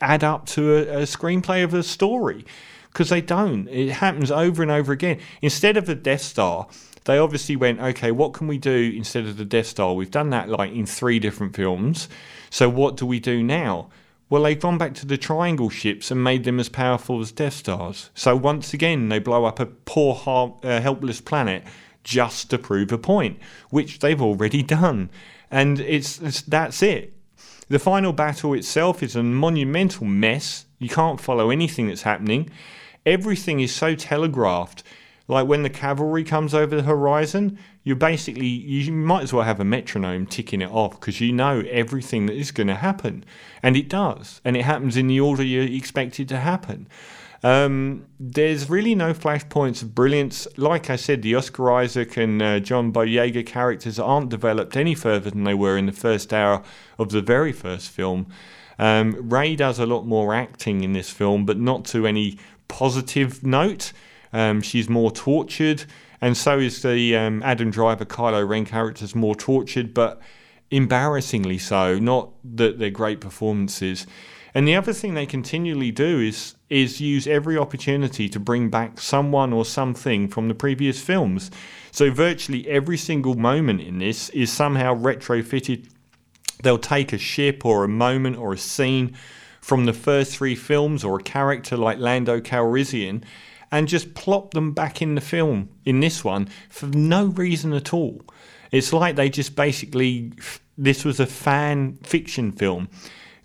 add 0.00 0.24
up 0.24 0.46
to 0.46 0.74
a, 0.74 1.00
a 1.00 1.02
screenplay 1.02 1.62
of 1.62 1.74
a 1.74 1.82
story 1.82 2.44
because 2.92 3.10
they 3.10 3.20
don't. 3.20 3.68
It 3.68 3.90
happens 3.90 4.30
over 4.30 4.62
and 4.62 4.70
over 4.70 4.92
again. 4.92 5.20
Instead 5.42 5.76
of 5.76 5.86
the 5.86 5.94
Death 5.94 6.22
Star, 6.22 6.66
they 7.04 7.18
obviously 7.18 7.56
went, 7.56 7.80
okay, 7.80 8.10
what 8.10 8.32
can 8.32 8.48
we 8.48 8.58
do 8.58 8.92
instead 8.96 9.24
of 9.26 9.36
the 9.36 9.44
Death 9.44 9.66
Star? 9.66 9.94
We've 9.94 10.10
done 10.10 10.30
that 10.30 10.48
like 10.48 10.72
in 10.72 10.86
three 10.86 11.18
different 11.18 11.54
films. 11.54 12.08
So 12.50 12.68
what 12.68 12.96
do 12.96 13.06
we 13.06 13.20
do 13.20 13.42
now? 13.42 13.90
Well, 14.30 14.42
they've 14.42 14.60
gone 14.60 14.76
back 14.76 14.94
to 14.94 15.06
the 15.06 15.16
triangle 15.16 15.70
ships 15.70 16.10
and 16.10 16.22
made 16.22 16.44
them 16.44 16.60
as 16.60 16.68
powerful 16.68 17.20
as 17.20 17.32
Death 17.32 17.54
Stars. 17.54 18.10
So 18.14 18.36
once 18.36 18.74
again, 18.74 19.08
they 19.08 19.18
blow 19.18 19.46
up 19.46 19.58
a 19.58 19.66
poor, 19.66 20.58
uh, 20.62 20.80
helpless 20.80 21.20
planet 21.20 21.64
just 22.04 22.50
to 22.50 22.58
prove 22.58 22.92
a 22.92 22.98
point, 22.98 23.38
which 23.70 23.98
they've 23.98 24.22
already 24.22 24.62
done. 24.62 25.10
And 25.50 25.80
it's, 25.80 26.20
it's 26.20 26.42
that's 26.42 26.82
it. 26.82 27.14
The 27.68 27.78
final 27.78 28.12
battle 28.12 28.54
itself 28.54 29.02
is 29.02 29.14
a 29.14 29.22
monumental 29.22 30.06
mess. 30.06 30.64
You 30.78 30.88
can't 30.88 31.20
follow 31.20 31.50
anything 31.50 31.88
that's 31.88 32.02
happening. 32.02 32.50
Everything 33.04 33.60
is 33.60 33.74
so 33.74 33.94
telegraphed. 33.94 34.82
Like 35.28 35.46
when 35.46 35.62
the 35.62 35.70
cavalry 35.70 36.24
comes 36.24 36.54
over 36.54 36.74
the 36.74 36.82
horizon, 36.82 37.58
you 37.84 37.94
basically 37.94 38.46
you 38.46 38.90
might 38.92 39.22
as 39.22 39.32
well 39.32 39.44
have 39.44 39.60
a 39.60 39.64
metronome 39.64 40.26
ticking 40.26 40.62
it 40.62 40.70
off 40.70 40.98
because 40.98 41.20
you 41.20 41.32
know 41.32 41.62
everything 41.70 42.26
that 42.26 42.34
is 42.34 42.50
going 42.50 42.66
to 42.68 42.74
happen, 42.74 43.24
and 43.62 43.76
it 43.76 43.90
does, 43.90 44.40
and 44.44 44.56
it 44.56 44.64
happens 44.64 44.96
in 44.96 45.06
the 45.06 45.20
order 45.20 45.42
you 45.42 45.62
expect 45.62 46.18
it 46.18 46.28
to 46.28 46.38
happen. 46.38 46.88
Um, 47.42 48.06
there's 48.18 48.68
really 48.68 48.94
no 48.94 49.14
flashpoints 49.14 49.82
of 49.82 49.94
brilliance. 49.94 50.48
Like 50.56 50.90
I 50.90 50.96
said, 50.96 51.22
the 51.22 51.34
Oscar 51.34 51.70
Isaac 51.72 52.16
and 52.16 52.42
uh, 52.42 52.60
John 52.60 52.92
Boyega 52.92 53.46
characters 53.46 53.98
aren't 53.98 54.28
developed 54.28 54.76
any 54.76 54.94
further 54.94 55.30
than 55.30 55.44
they 55.44 55.54
were 55.54 55.76
in 55.76 55.86
the 55.86 55.92
first 55.92 56.32
hour 56.32 56.62
of 56.98 57.10
the 57.10 57.22
very 57.22 57.52
first 57.52 57.90
film. 57.90 58.26
Um, 58.78 59.28
Rey 59.28 59.56
does 59.56 59.78
a 59.78 59.86
lot 59.86 60.06
more 60.06 60.34
acting 60.34 60.82
in 60.82 60.92
this 60.92 61.10
film, 61.10 61.46
but 61.46 61.58
not 61.58 61.84
to 61.86 62.06
any 62.06 62.38
positive 62.66 63.44
note. 63.44 63.92
Um, 64.32 64.60
she's 64.60 64.88
more 64.88 65.10
tortured, 65.10 65.84
and 66.20 66.36
so 66.36 66.58
is 66.58 66.82
the 66.82 67.16
um, 67.16 67.42
Adam 67.42 67.70
Driver 67.70 68.04
Kylo 68.04 68.46
Ren 68.46 68.64
characters 68.64 69.14
more 69.14 69.34
tortured, 69.34 69.94
but 69.94 70.20
embarrassingly 70.70 71.58
so. 71.58 71.98
Not 71.98 72.30
that 72.44 72.78
they're 72.78 72.90
great 72.90 73.20
performances. 73.20 74.06
And 74.58 74.66
the 74.66 74.74
other 74.74 74.92
thing 74.92 75.14
they 75.14 75.24
continually 75.24 75.92
do 75.92 76.18
is 76.18 76.56
is 76.68 77.00
use 77.00 77.28
every 77.28 77.56
opportunity 77.56 78.28
to 78.28 78.40
bring 78.40 78.70
back 78.70 79.00
someone 79.00 79.52
or 79.52 79.64
something 79.64 80.26
from 80.26 80.48
the 80.48 80.54
previous 80.54 81.00
films. 81.00 81.52
So 81.92 82.10
virtually 82.10 82.66
every 82.66 82.96
single 82.96 83.36
moment 83.36 83.82
in 83.82 84.00
this 84.00 84.30
is 84.30 84.50
somehow 84.50 84.96
retrofitted. 84.96 85.88
They'll 86.60 86.76
take 86.76 87.12
a 87.12 87.18
ship 87.18 87.64
or 87.64 87.84
a 87.84 87.88
moment 87.88 88.36
or 88.36 88.52
a 88.52 88.58
scene 88.58 89.16
from 89.60 89.84
the 89.84 89.92
first 89.92 90.36
three 90.36 90.56
films 90.56 91.04
or 91.04 91.20
a 91.20 91.22
character 91.22 91.76
like 91.76 91.98
Lando 92.00 92.40
Calrissian 92.40 93.22
and 93.70 93.86
just 93.86 94.14
plop 94.14 94.54
them 94.54 94.72
back 94.72 95.00
in 95.00 95.14
the 95.14 95.20
film 95.20 95.68
in 95.84 96.00
this 96.00 96.24
one 96.24 96.48
for 96.68 96.86
no 96.86 97.26
reason 97.26 97.72
at 97.74 97.94
all. 97.94 98.22
It's 98.72 98.92
like 98.92 99.14
they 99.14 99.30
just 99.30 99.54
basically 99.54 100.32
this 100.76 101.04
was 101.04 101.20
a 101.20 101.26
fan 101.26 101.98
fiction 102.02 102.50
film 102.50 102.88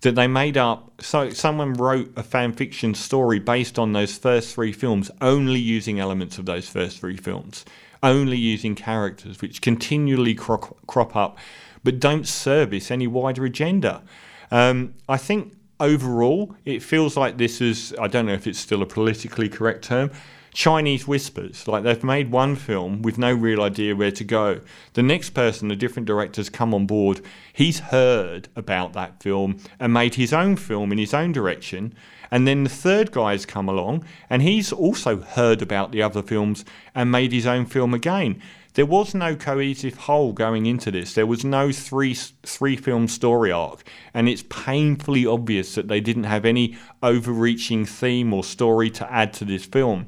that 0.04 0.16
they 0.16 0.28
made 0.28 0.58
up. 0.58 1.02
So 1.02 1.32
someone 1.32 1.74
wrote 1.74 2.12
a 2.16 2.24
fan 2.24 2.54
fiction 2.54 2.94
story 2.94 3.40
based 3.40 3.80
on 3.80 3.94
those 3.94 4.18
first 4.18 4.54
three 4.54 4.72
films, 4.72 5.10
only 5.20 5.60
using 5.60 6.00
elements 6.00 6.38
of 6.38 6.46
those 6.46 6.70
first 6.70 7.00
three 7.00 7.18
films, 7.18 7.66
only 8.04 8.38
using 8.38 8.76
characters 8.76 9.42
which 9.42 9.62
continually 9.62 10.36
cro- 10.36 10.78
crop 10.88 11.16
up, 11.16 11.38
but 11.84 12.00
don't 12.00 12.28
service 12.28 12.92
any 12.92 13.08
wider 13.08 13.46
agenda. 13.46 14.04
Um, 14.52 14.94
I 15.08 15.18
think 15.18 15.56
overall, 15.80 16.56
it 16.66 16.84
feels 16.84 17.18
like 17.18 17.38
this 17.38 17.62
is, 17.62 17.96
I 18.00 18.08
don't 18.08 18.26
know 18.26 18.34
if 18.34 18.46
it's 18.46 18.60
still 18.60 18.82
a 18.82 18.86
politically 18.86 19.50
correct 19.50 19.86
term, 19.86 20.12
Chinese 20.54 21.08
whispers. 21.08 21.68
Like 21.68 21.84
they've 21.84 22.04
made 22.04 22.32
one 22.32 22.56
film 22.56 23.02
with 23.02 23.18
no 23.18 23.34
real 23.34 23.62
idea 23.62 23.96
where 23.96 24.12
to 24.12 24.24
go. 24.24 24.62
The 24.94 25.04
next 25.04 25.32
person, 25.32 25.68
the 25.68 25.76
different 25.76 26.08
directors 26.08 26.50
come 26.50 26.74
on 26.74 26.86
board, 26.86 27.22
he's 27.52 27.80
heard 27.80 28.48
about 28.56 28.94
that 28.94 29.22
film 29.22 29.58
and 29.80 29.92
made 29.92 30.16
his 30.16 30.32
own 30.32 30.56
film 30.56 30.92
in 30.92 30.98
his 30.98 31.14
own 31.14 31.32
direction. 31.32 31.94
And 32.32 32.48
then 32.48 32.64
the 32.64 32.70
third 32.70 33.12
guy's 33.12 33.46
come 33.46 33.68
along 33.68 34.06
and 34.30 34.42
he's 34.42 34.72
also 34.72 35.22
heard 35.22 35.62
about 35.62 35.92
the 35.92 36.02
other 36.02 36.22
films 36.22 36.64
and 36.96 37.12
made 37.12 37.32
his 37.32 37.46
own 37.46 37.66
film 37.66 37.94
again. 37.94 38.42
There 38.76 38.88
was 38.88 39.14
no 39.14 39.36
cohesive 39.36 39.96
whole 39.96 40.34
going 40.34 40.66
into 40.66 40.90
this. 40.90 41.14
There 41.14 41.28
was 41.28 41.46
no 41.46 41.72
three 41.72 42.16
three 42.16 42.76
film 42.76 43.08
story 43.08 43.52
arc, 43.52 43.84
and 44.16 44.28
it's 44.28 44.44
painfully 44.50 45.28
obvious 45.28 45.76
that 45.76 45.88
they 45.88 46.02
didn't 46.02 46.24
have 46.24 46.44
any 46.44 46.76
overreaching 47.04 47.86
theme 47.86 48.34
or 48.34 48.44
story 48.44 48.90
to 48.90 49.12
add 49.14 49.32
to 49.34 49.46
this 49.46 49.66
film. 49.66 50.08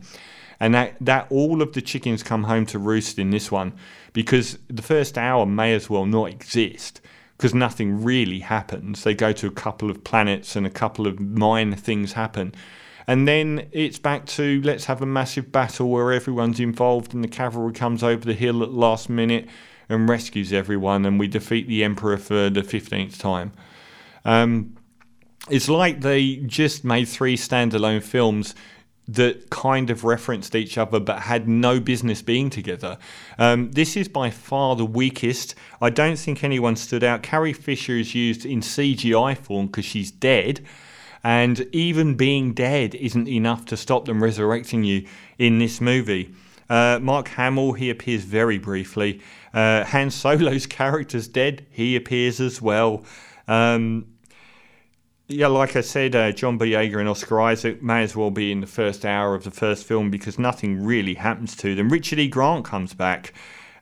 And 0.60 0.74
that, 0.74 0.96
that 1.02 1.28
all 1.30 1.62
of 1.62 1.74
the 1.74 1.82
chickens 1.82 2.24
come 2.24 2.44
home 2.44 2.66
to 2.68 2.80
roost 2.80 3.20
in 3.20 3.30
this 3.30 3.52
one 3.52 3.74
because 4.14 4.58
the 4.70 4.82
first 4.82 5.18
hour 5.18 5.46
may 5.46 5.74
as 5.74 5.90
well 5.90 6.06
not 6.06 6.30
exist 6.30 7.02
because 7.38 7.54
nothing 7.54 8.04
really 8.04 8.40
happens. 8.40 9.04
They 9.04 9.14
go 9.14 9.34
to 9.34 9.48
a 9.48 9.52
couple 9.52 9.90
of 9.90 10.04
planets 10.04 10.56
and 10.56 10.66
a 10.66 10.70
couple 10.70 11.08
of 11.08 11.20
minor 11.20 11.76
things 11.76 12.14
happen. 12.14 12.56
And 13.08 13.28
then 13.28 13.68
it's 13.72 14.00
back 14.00 14.26
to 14.28 14.62
let's 14.64 14.86
have 14.86 15.02
a 15.02 15.06
massive 15.06 15.52
battle 15.52 15.90
where 15.90 16.12
everyone's 16.14 16.60
involved 16.60 17.14
and 17.14 17.24
the 17.24 17.28
cavalry 17.28 17.74
comes 17.74 18.02
over 18.02 18.26
the 18.26 18.34
hill 18.34 18.64
at 18.64 18.70
the 18.70 18.76
last 18.76 19.10
minute 19.10 19.48
and 19.90 20.10
rescues 20.10 20.52
everyone 20.52 21.06
and 21.06 21.20
we 21.20 21.28
defeat 21.28 21.68
the 21.68 21.84
Emperor 21.84 22.18
for 22.18 22.50
the 22.50 22.62
15th 22.62 23.20
time. 23.20 23.52
Um, 24.24 24.76
it's 25.50 25.70
like 25.70 26.02
they 26.02 26.38
just 26.38 26.84
made 26.84 27.08
three 27.08 27.38
standalone 27.38 28.02
films 28.02 28.56
that 29.08 29.50
kind 29.50 29.90
of 29.90 30.04
referenced 30.04 30.56
each 30.56 30.78
other 30.78 31.00
but 31.00 31.20
had 31.20 31.48
no 31.48 31.80
business 31.80 32.22
being 32.22 32.50
together. 32.50 32.98
Um, 33.38 33.72
this 33.72 33.96
is 33.96 34.08
by 34.08 34.30
far 34.32 34.76
the 34.76 34.86
weakest. 34.86 35.54
I 35.80 35.90
don't 35.90 36.18
think 36.18 36.44
anyone 36.44 36.76
stood 36.76 37.04
out. 37.04 37.22
Carrie 37.22 37.54
Fisher 37.54 37.98
is 37.98 38.16
used 38.16 38.46
in 38.46 38.62
CGI 38.62 39.38
form 39.38 39.68
because 39.68 39.86
she's 39.86 40.12
dead. 40.12 40.66
And 41.24 41.68
even 41.72 42.16
being 42.16 42.54
dead 42.54 42.94
isn't 42.96 43.28
enough 43.28 43.66
to 43.66 43.78
stop 43.78 44.06
them 44.06 44.22
resurrecting 44.22 44.84
you 44.84 45.08
in 45.40 45.60
this 45.60 45.82
movie. 45.82 46.34
Uh, 46.70 47.00
Mark 47.02 47.30
Hamill, 47.30 47.74
he 47.74 47.90
appears 47.90 48.24
very 48.24 48.58
briefly. 48.58 49.22
Uh, 49.54 49.84
Han 49.86 50.10
Solo's 50.10 50.66
character's 50.68 51.28
dead, 51.28 51.66
he 51.72 51.96
appears 51.96 52.40
as 52.40 52.62
well. 52.62 53.04
Um, 53.48 54.08
yeah, 55.28 55.48
like 55.48 55.76
I 55.76 55.82
said, 55.82 56.16
uh, 56.16 56.32
John 56.32 56.60
Boyega 56.60 57.00
and 57.00 57.10
Oscar 57.10 57.42
Isaac 57.42 57.82
may 57.82 58.04
as 58.04 58.16
well 58.16 58.30
be 58.30 58.52
in 58.52 58.62
the 58.62 58.68
first 58.68 59.06
hour 59.06 59.34
of 59.34 59.44
the 59.44 59.52
first 59.52 59.86
film 59.86 60.12
because 60.12 60.38
nothing 60.38 60.86
really 60.86 61.16
happens 61.16 61.56
to 61.58 61.74
them. 61.74 61.90
Richard 61.90 62.20
E. 62.20 62.28
Grant 62.28 62.64
comes 62.64 62.94
back. 62.94 63.34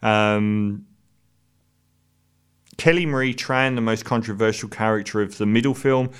Um, 0.01 0.85
Kelly 2.77 3.05
Marie 3.05 3.33
Tran, 3.33 3.75
the 3.75 3.81
most 3.81 4.05
controversial 4.05 4.69
character 4.69 5.21
of 5.21 5.37
the 5.37 5.45
middle 5.45 5.73
film, 5.73 6.11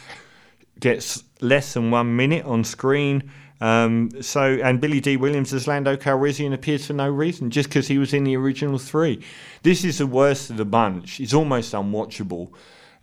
gets 0.80 1.24
less 1.40 1.74
than 1.74 1.90
one 1.90 2.16
minute 2.16 2.46
on 2.46 2.66
screen. 2.66 3.32
Um, 3.62 4.10
so, 4.22 4.60
and 4.62 4.82
Billy 4.82 5.00
Dee 5.00 5.16
Williams 5.16 5.54
as 5.54 5.68
Lando 5.68 5.96
Calrissian 5.96 6.54
appears 6.54 6.86
for 6.86 6.94
no 6.94 7.10
reason, 7.10 7.50
just 7.50 7.70
because 7.70 7.88
he 7.88 7.98
was 7.98 8.14
in 8.14 8.26
the 8.26 8.36
original 8.36 8.78
three. 8.78 9.24
This 9.62 9.86
is 9.86 10.00
the 10.00 10.08
worst 10.08 10.50
of 10.50 10.58
the 10.58 10.66
bunch. 10.66 11.22
It's 11.22 11.34
almost 11.34 11.74
unwatchable. 11.74 12.52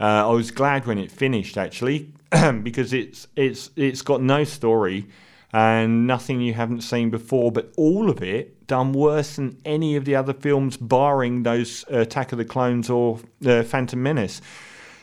Uh, 0.00 0.28
I 0.28 0.32
was 0.32 0.50
glad 0.50 0.86
when 0.86 0.98
it 0.98 1.10
finished 1.10 1.58
actually, 1.58 2.12
because 2.62 2.92
it's 2.92 3.28
it's 3.36 3.70
it's 3.76 4.00
got 4.02 4.22
no 4.22 4.44
story 4.44 5.06
and 5.52 6.06
nothing 6.06 6.40
you 6.40 6.54
haven't 6.54 6.82
seen 6.82 7.10
before, 7.10 7.50
but 7.52 7.72
all 7.76 8.08
of 8.08 8.22
it 8.22 8.66
done 8.66 8.92
worse 8.92 9.36
than 9.36 9.58
any 9.64 9.96
of 9.96 10.04
the 10.04 10.14
other 10.14 10.32
films, 10.32 10.76
barring 10.76 11.42
those 11.42 11.84
uh, 11.92 11.98
Attack 11.98 12.32
of 12.32 12.38
the 12.38 12.44
Clones 12.44 12.88
or 12.88 13.18
uh, 13.44 13.62
Phantom 13.64 14.00
Menace. 14.00 14.40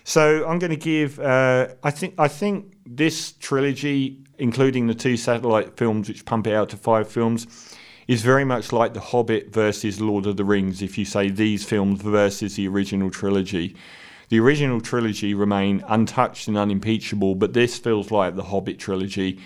So 0.04 0.48
I'm 0.48 0.58
going 0.58 0.72
to 0.72 0.78
give. 0.78 1.20
Uh, 1.20 1.68
I 1.84 1.92
think. 1.92 2.16
I 2.18 2.28
think 2.28 2.74
this 2.86 3.34
trilogy, 3.34 4.18
including 4.40 4.88
the 4.88 4.96
two 4.96 5.18
satellite 5.18 5.78
films 5.78 6.08
which 6.08 6.26
pump 6.26 6.48
it 6.48 6.54
out 6.54 6.70
to 6.70 6.78
five 6.78 7.08
films, 7.08 7.76
is 8.08 8.22
very 8.22 8.46
much 8.46 8.72
like 8.72 8.94
The 8.94 9.02
Hobbit 9.02 9.54
versus 9.54 10.00
Lord 10.00 10.26
of 10.26 10.38
the 10.38 10.46
Rings, 10.46 10.82
if 10.82 10.98
you 10.98 11.04
say 11.04 11.30
these 11.30 11.66
films 11.66 12.02
versus 12.02 12.56
the 12.56 12.68
original 12.70 13.12
trilogy. 13.12 13.76
The 14.30 14.40
original 14.40 14.82
trilogy 14.82 15.34
remain 15.34 15.84
untouched 15.88 16.48
and 16.48 16.58
unimpeachable, 16.58 17.36
but 17.36 17.54
this 17.54 17.78
feels 17.78 18.12
like 18.12 18.36
the 18.36 18.44
Hobbit 18.44 18.78
trilogy. 18.78 19.40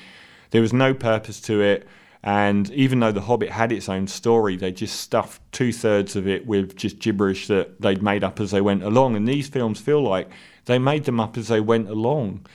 There 0.49 0.61
was 0.61 0.73
no 0.73 0.93
purpose 0.93 1.39
to 1.41 1.61
it, 1.61 1.87
and 2.23 2.69
even 2.71 2.99
though 2.99 3.11
the 3.11 3.21
Hobbit 3.21 3.49
had 3.49 3.71
its 3.71 3.89
own 3.89 4.07
story, 4.07 4.55
they 4.55 4.71
just 4.71 4.99
stuffed 4.99 5.41
two 5.51 5.71
thirds 5.71 6.15
of 6.15 6.27
it 6.27 6.45
with 6.45 6.75
just 6.75 6.99
gibberish 6.99 7.47
that 7.47 7.81
they'd 7.81 8.01
made 8.01 8.23
up 8.23 8.39
as 8.39 8.51
they 8.51 8.61
went 8.61 8.83
along. 8.83 9.15
And 9.15 9.27
these 9.27 9.47
films 9.49 9.79
feel 9.79 10.01
like 10.01 10.29
they 10.65 10.77
made 10.77 11.05
them 11.05 11.19
up 11.19 11.37
as 11.37 11.47
they 11.47 11.59
went 11.59 11.89
along. 11.89 12.45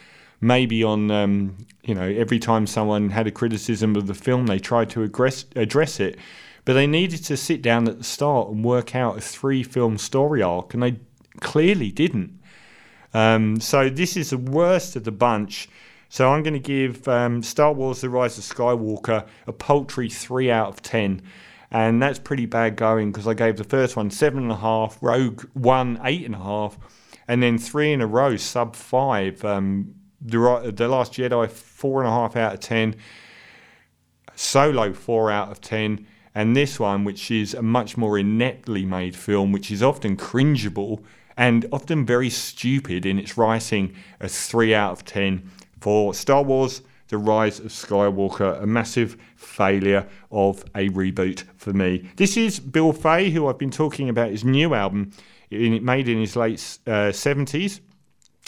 Maybe 0.41 0.85
on, 0.85 1.11
um, 1.11 1.57
you 1.83 1.95
know, 1.95 2.09
every 2.09 2.39
time 2.39 2.67
someone 2.67 3.11
had 3.11 3.27
a 3.27 3.33
criticism 3.33 3.97
of 3.97 4.07
the 4.07 4.15
film, 4.15 4.47
they 4.47 4.59
tried 4.59 4.91
to 4.91 5.03
address, 5.03 5.47
address 5.57 5.99
it. 5.99 6.19
But 6.65 6.75
they 6.75 6.87
needed 6.87 7.25
to 7.25 7.37
sit 7.37 7.63
down 7.63 7.89
at 7.89 7.99
the 7.99 8.05
start 8.05 8.49
and 8.49 8.65
work 8.65 8.95
out 8.95 9.17
a 9.17 9.21
three 9.21 9.63
film 9.63 9.99
story 9.99 10.43
arc, 10.43 10.75
and 10.75 10.83
they 10.83 10.97
clearly 11.41 11.91
didn't. 11.91 12.41
Um, 13.15 13.61
so 13.61 13.89
this 13.89 14.17
is 14.17 14.31
the 14.31 14.39
worst 14.39 14.97
of 14.97 15.05
the 15.05 15.13
bunch. 15.13 15.69
So 16.09 16.33
I'm 16.33 16.43
going 16.43 16.55
to 16.55 16.61
give 16.61 17.07
um, 17.09 17.43
Star 17.43 17.73
Wars: 17.73 18.01
The 18.01 18.11
Rise 18.11 18.39
of 18.39 18.45
Skywalker 18.45 19.27
a 19.47 19.53
paltry 19.53 20.09
three 20.09 20.51
out 20.51 20.69
of 20.69 20.83
ten, 20.83 21.23
and 21.71 22.03
that's 22.03 22.19
pretty 22.19 22.47
bad 22.47 22.77
going 22.77 23.11
because 23.11 23.27
I 23.27 23.35
gave 23.35 23.57
the 23.57 23.65
first 23.65 23.97
one 23.97 24.11
seven 24.11 24.43
and 24.43 24.53
a 24.53 24.57
half, 24.57 24.99
Rogue 25.01 25.45
One 25.55 26.01
eight 26.05 26.25
and 26.25 26.35
a 26.35 26.39
half, 26.39 26.79
and 27.27 27.43
then 27.43 27.59
three 27.59 27.93
in 27.93 28.01
a 28.01 28.07
row 28.07 28.37
sub 28.37 28.77
five. 28.77 29.45
Um, 29.45 29.95
the, 30.21 30.73
the 30.75 30.89
Last 30.89 31.13
Jedi 31.13 31.49
four 31.51 32.03
and 32.03 32.09
a 32.09 32.13
half 32.13 32.37
out 32.37 32.55
of 32.55 32.61
ten, 32.61 32.97
Solo 34.35 34.93
four 34.93 35.31
out 35.31 35.51
of 35.51 35.61
ten 35.61 36.07
and 36.37 36.55
this 36.55 36.79
one, 36.79 37.03
which 37.05 37.31
is 37.31 37.55
a 37.55 37.63
much 37.63 37.97
more 37.97 38.19
ineptly 38.19 38.85
made 38.85 39.17
film, 39.17 39.53
which 39.53 39.71
is 39.71 39.83
often 39.83 40.19
cringeable 40.19 41.03
and 41.37 41.67
often 41.73 42.07
very 42.07 42.31
stupid 42.31 43.05
in 43.05 43.19
its 43.19 43.37
writing, 43.37 43.95
a 44.21 44.29
3 44.29 44.75
out 44.75 44.93
of 44.93 45.05
10 45.05 45.51
for 45.81 46.15
Star 46.15 46.43
Wars 46.43 46.83
The 47.09 47.19
Rise 47.19 47.61
of 47.61 47.67
Skywalker, 47.67 48.63
a 48.63 48.67
massive 48.67 49.17
failure 49.37 50.09
of 50.31 50.65
a 50.75 50.89
reboot 50.89 51.45
for 51.57 51.73
me. 51.73 52.09
This 52.17 52.37
is 52.37 52.59
Bill 52.59 52.93
Fay, 52.93 53.31
who 53.31 53.47
I've 53.47 53.59
been 53.59 53.71
talking 53.71 54.09
about 54.09 54.31
his 54.31 54.45
new 54.45 54.75
album, 54.75 55.13
made 55.51 56.09
in 56.09 56.19
his 56.19 56.37
late 56.37 56.79
uh, 56.87 57.13
70s, 57.13 57.81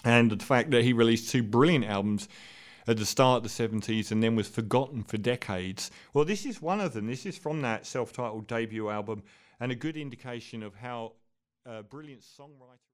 and 0.05 0.31
the 0.31 0.45
fact 0.45 0.71
that 0.71 0.85
he 0.85 0.93
released 0.93 1.31
two 1.31 1.43
brilliant 1.43 1.85
albums 1.85 2.29
at 2.89 2.97
the 2.97 3.05
start 3.05 3.45
of 3.45 3.57
the 3.57 3.69
70s 3.69 4.11
and 4.11 4.23
then 4.23 4.35
was 4.35 4.49
forgotten 4.49 5.05
for 5.05 5.19
decades. 5.19 5.91
Well, 6.15 6.25
this 6.25 6.47
is 6.47 6.63
one 6.63 6.81
of 6.81 6.95
them. 6.95 7.07
This 7.07 7.27
is 7.27 7.37
from 7.37 7.61
that 7.61 7.85
self 7.85 8.13
titled 8.13 8.47
debut 8.47 8.89
album 8.89 9.23
and 9.61 9.71
a 9.71 9.75
good 9.75 9.97
indication 9.97 10.63
of 10.63 10.75
how 10.77 11.13
brilliant 11.91 12.23
songwriter. 12.23 12.79